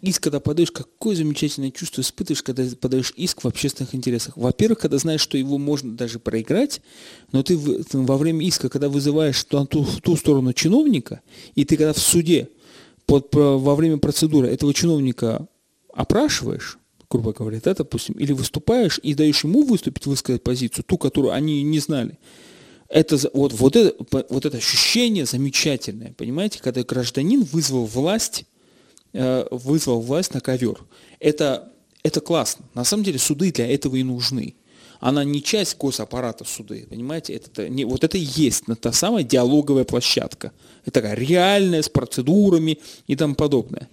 [0.02, 4.38] иск, когда подаешь, какое замечательное чувство испытываешь, когда подаешь иск в общественных интересах.
[4.38, 6.82] Во-первых, когда знаешь, что его можно даже проиграть,
[7.32, 11.22] но ты во время иска, когда вызываешь ту, ту, ту сторону чиновника,
[11.56, 12.50] и ты когда в суде
[13.08, 15.48] под, во время процедуры этого чиновника
[15.94, 16.78] опрашиваешь,
[17.14, 21.62] грубо говоря, да, допустим, или выступаешь и даешь ему выступить, высказать позицию, ту, которую они
[21.62, 22.18] не знали.
[22.90, 28.46] Это, вот, вот, это, вот это ощущение замечательное, понимаете, когда гражданин вызвал власть,
[29.14, 30.84] э, вызвал власть на ковер.
[31.20, 32.66] Это, это классно.
[32.74, 34.56] На самом деле суды для этого и нужны.
[35.00, 37.34] она не часть госаппарата суды, понимаете?
[37.34, 40.52] Это, не, вот это и есть та самая диалоговая площадка.
[40.86, 43.90] Это такая реальная, с процедурами и тому подобное.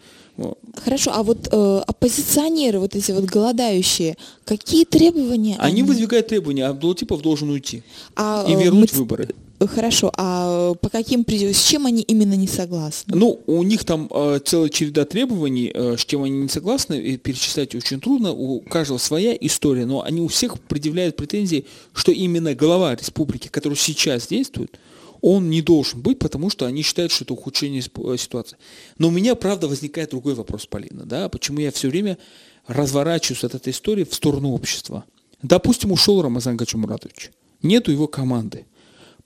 [0.85, 5.57] Хорошо, а вот э, оппозиционеры, вот эти вот голодающие, какие требования?
[5.59, 5.83] Они, они...
[5.83, 7.83] выдвигают требования, а Абдулатипов должен уйти
[8.17, 8.99] а, и вернуть мы...
[8.99, 9.29] выборы.
[9.67, 13.15] Хорошо, а по каким с чем они именно не согласны?
[13.15, 17.19] Ну, у них там э, целая череда требований, э, с чем они не согласны, и
[17.19, 22.55] перечислять очень трудно, у каждого своя история, но они у всех предъявляют претензии, что именно
[22.55, 24.79] глава республики, который сейчас действует,
[25.21, 28.57] он не должен быть, потому что они считают, что это ухудшение э, ситуации.
[28.99, 32.19] Но у меня, правда, возникает другой вопрос, Полина, да, почему я все время
[32.67, 35.05] разворачиваюсь от этой истории в сторону общества.
[35.43, 37.31] Допустим, ушел Рамазан Гачамуратович,
[37.63, 38.67] нету его команды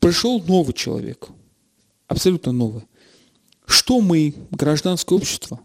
[0.04, 1.28] пришел новый человек,
[2.08, 2.82] абсолютно новый.
[3.66, 5.60] Что мы, гражданское общество,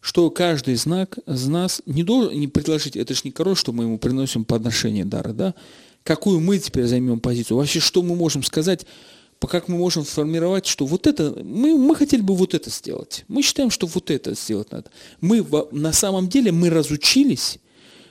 [0.00, 3.84] что каждый знак из нас не должен не предложить, это же не король, что мы
[3.84, 5.54] ему приносим подношение дара, да?
[6.02, 7.56] Какую мы теперь займем позицию?
[7.56, 8.84] Вообще, что мы можем сказать,
[9.46, 13.24] как мы можем сформировать, что вот это, мы, мы хотели бы вот это сделать.
[13.28, 14.90] Мы считаем, что вот это сделать надо.
[15.20, 17.58] Мы на самом деле, мы разучились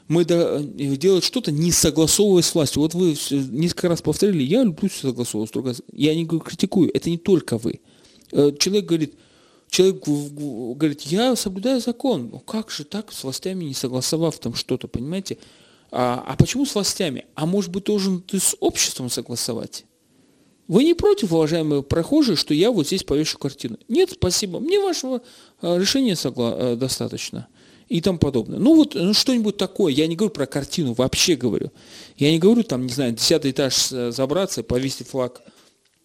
[0.07, 0.63] мы э,
[0.95, 2.81] делать что-то, не согласовываясь с властью.
[2.81, 3.15] Вот вы
[3.51, 5.83] несколько раз повторили, я люблю согласовываться.
[5.91, 7.81] Я не критикую, это не только вы.
[8.31, 9.15] Э, человек говорит,
[9.69, 12.29] человек говорит, я соблюдаю закон.
[12.31, 15.37] Ну как же так, с властями не согласовав там что-то, понимаете?
[15.91, 17.25] А, а почему с властями?
[17.35, 19.85] А может быть, должен ты с обществом согласовать?
[20.67, 23.77] Вы не против, уважаемые прохожие, что я вот здесь повешу картину?
[23.87, 24.59] Нет, спасибо.
[24.59, 25.21] Мне вашего
[25.61, 27.47] э, решения согла- достаточно
[27.89, 28.59] и тому подобное.
[28.59, 29.93] Ну вот ну, что-нибудь такое.
[29.93, 31.71] Я не говорю про картину, вообще говорю.
[32.17, 35.41] Я не говорю там, не знаю, десятый этаж э, забраться, повесить флаг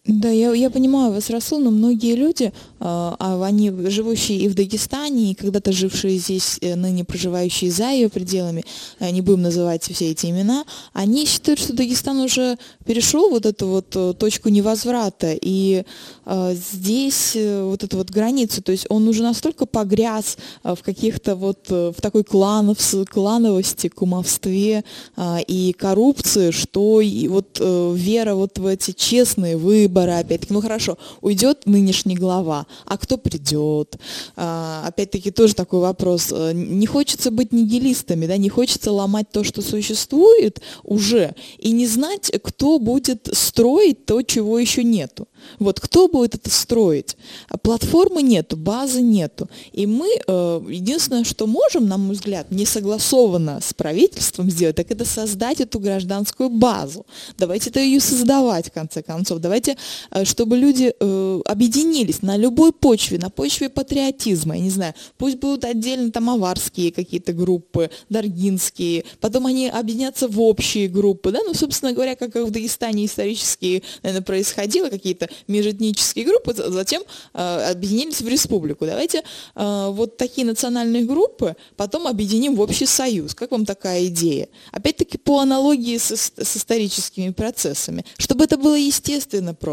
[0.05, 2.51] да, я, я понимаю вас, Расул, но многие люди,
[2.81, 7.91] а, а они живущие и в Дагестане, и когда-то жившие здесь, э, ныне проживающие за
[7.91, 8.65] ее пределами,
[8.99, 13.67] э, не будем называть все эти имена, они считают, что Дагестан уже перешел вот эту
[13.67, 15.85] вот э, точку невозврата, и
[16.25, 21.95] здесь вот эту вот границу, то есть он уже настолько погряз в каких-то вот, в
[22.01, 22.77] такой кланов,
[23.09, 24.85] клановости, кумовстве
[25.19, 30.97] и коррупции, что и вот вера вот в эти честные выборы, выборы, опять-таки, ну хорошо,
[31.21, 33.97] уйдет нынешний глава, а кто придет?
[34.35, 36.31] А, опять-таки тоже такой вопрос.
[36.31, 41.87] Э, не хочется быть нигилистами, да, не хочется ломать то, что существует уже, и не
[41.87, 45.27] знать, кто будет строить то, чего еще нету.
[45.59, 47.17] Вот кто будет это строить?
[47.61, 49.49] Платформы нету, базы нету.
[49.71, 54.91] И мы, э, единственное, что можем, на мой взгляд, не согласованно с правительством сделать, так
[54.91, 57.05] это создать эту гражданскую базу.
[57.37, 59.39] Давайте это ее создавать, в конце концов.
[59.39, 59.77] Давайте,
[60.23, 65.65] чтобы люди э, объединились на любой почве, на почве патриотизма, я не знаю, пусть будут
[65.65, 71.93] отдельно там аварские какие-то группы, даргинские, потом они объединятся в общие группы, да, ну, собственно
[71.93, 77.03] говоря, как в Дагестане исторически, наверное, происходило, какие-то межэтнические группы, затем
[77.33, 78.85] э, объединились в республику.
[78.85, 79.23] Давайте
[79.55, 83.35] э, вот такие национальные группы потом объединим в общий союз.
[83.35, 84.47] Как вам такая идея?
[84.71, 89.72] Опять-таки по аналогии с, с историческими процессами, чтобы это было естественно просто.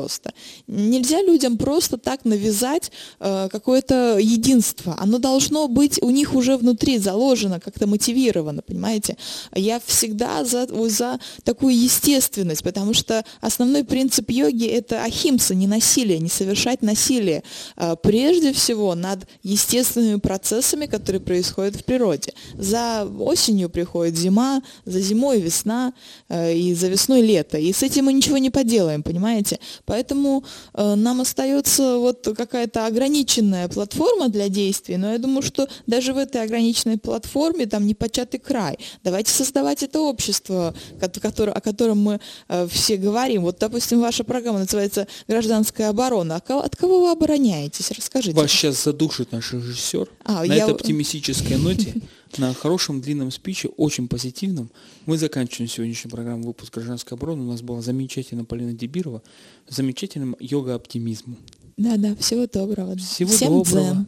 [0.66, 4.96] Нельзя людям просто так навязать э, какое-то единство.
[4.98, 9.16] Оно должно быть у них уже внутри заложено, как-то мотивировано, понимаете?
[9.54, 16.18] Я всегда за, за такую естественность, потому что основной принцип йоги– это ахимса, не насилие,
[16.18, 17.42] не совершать насилие,
[17.76, 22.32] а, прежде всего над естественными процессами, которые происходят в природе.
[22.54, 25.92] За осенью приходит зима, за зимой весна,
[26.28, 27.58] а, и за весной лето.
[27.58, 29.58] И с этим мы ничего не поделаем, понимаете?
[29.90, 36.12] Поэтому а, нам остается вот какая-то ограниченная платформа для действий, но я думаю, что даже
[36.12, 38.78] в этой ограниченной платформе там не початый край.
[39.02, 42.20] Давайте создавать это общество, о котором мы
[42.68, 43.42] все говорим.
[43.42, 46.36] Вот, допустим, ваша программа называется гражданская оборона.
[46.36, 47.90] А от кого вы обороняетесь?
[47.90, 48.36] Расскажите.
[48.36, 50.08] Вас сейчас задушит наш режиссер.
[50.24, 50.64] А, на я...
[50.64, 51.94] этой оптимистической ноте,
[52.38, 54.70] на хорошем длинном спиче, очень позитивном,
[55.06, 57.42] мы заканчиваем сегодняшнюю программу выпуск гражданской обороны.
[57.42, 59.22] У нас была замечательная Полина Дебирова,
[59.68, 61.36] замечательным йога-оптимизмом.
[61.76, 62.96] Да-да, всего доброго.
[62.96, 63.84] Всего Всем доброго.
[63.84, 64.06] дзен.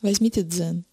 [0.00, 0.84] Возьмите дзен.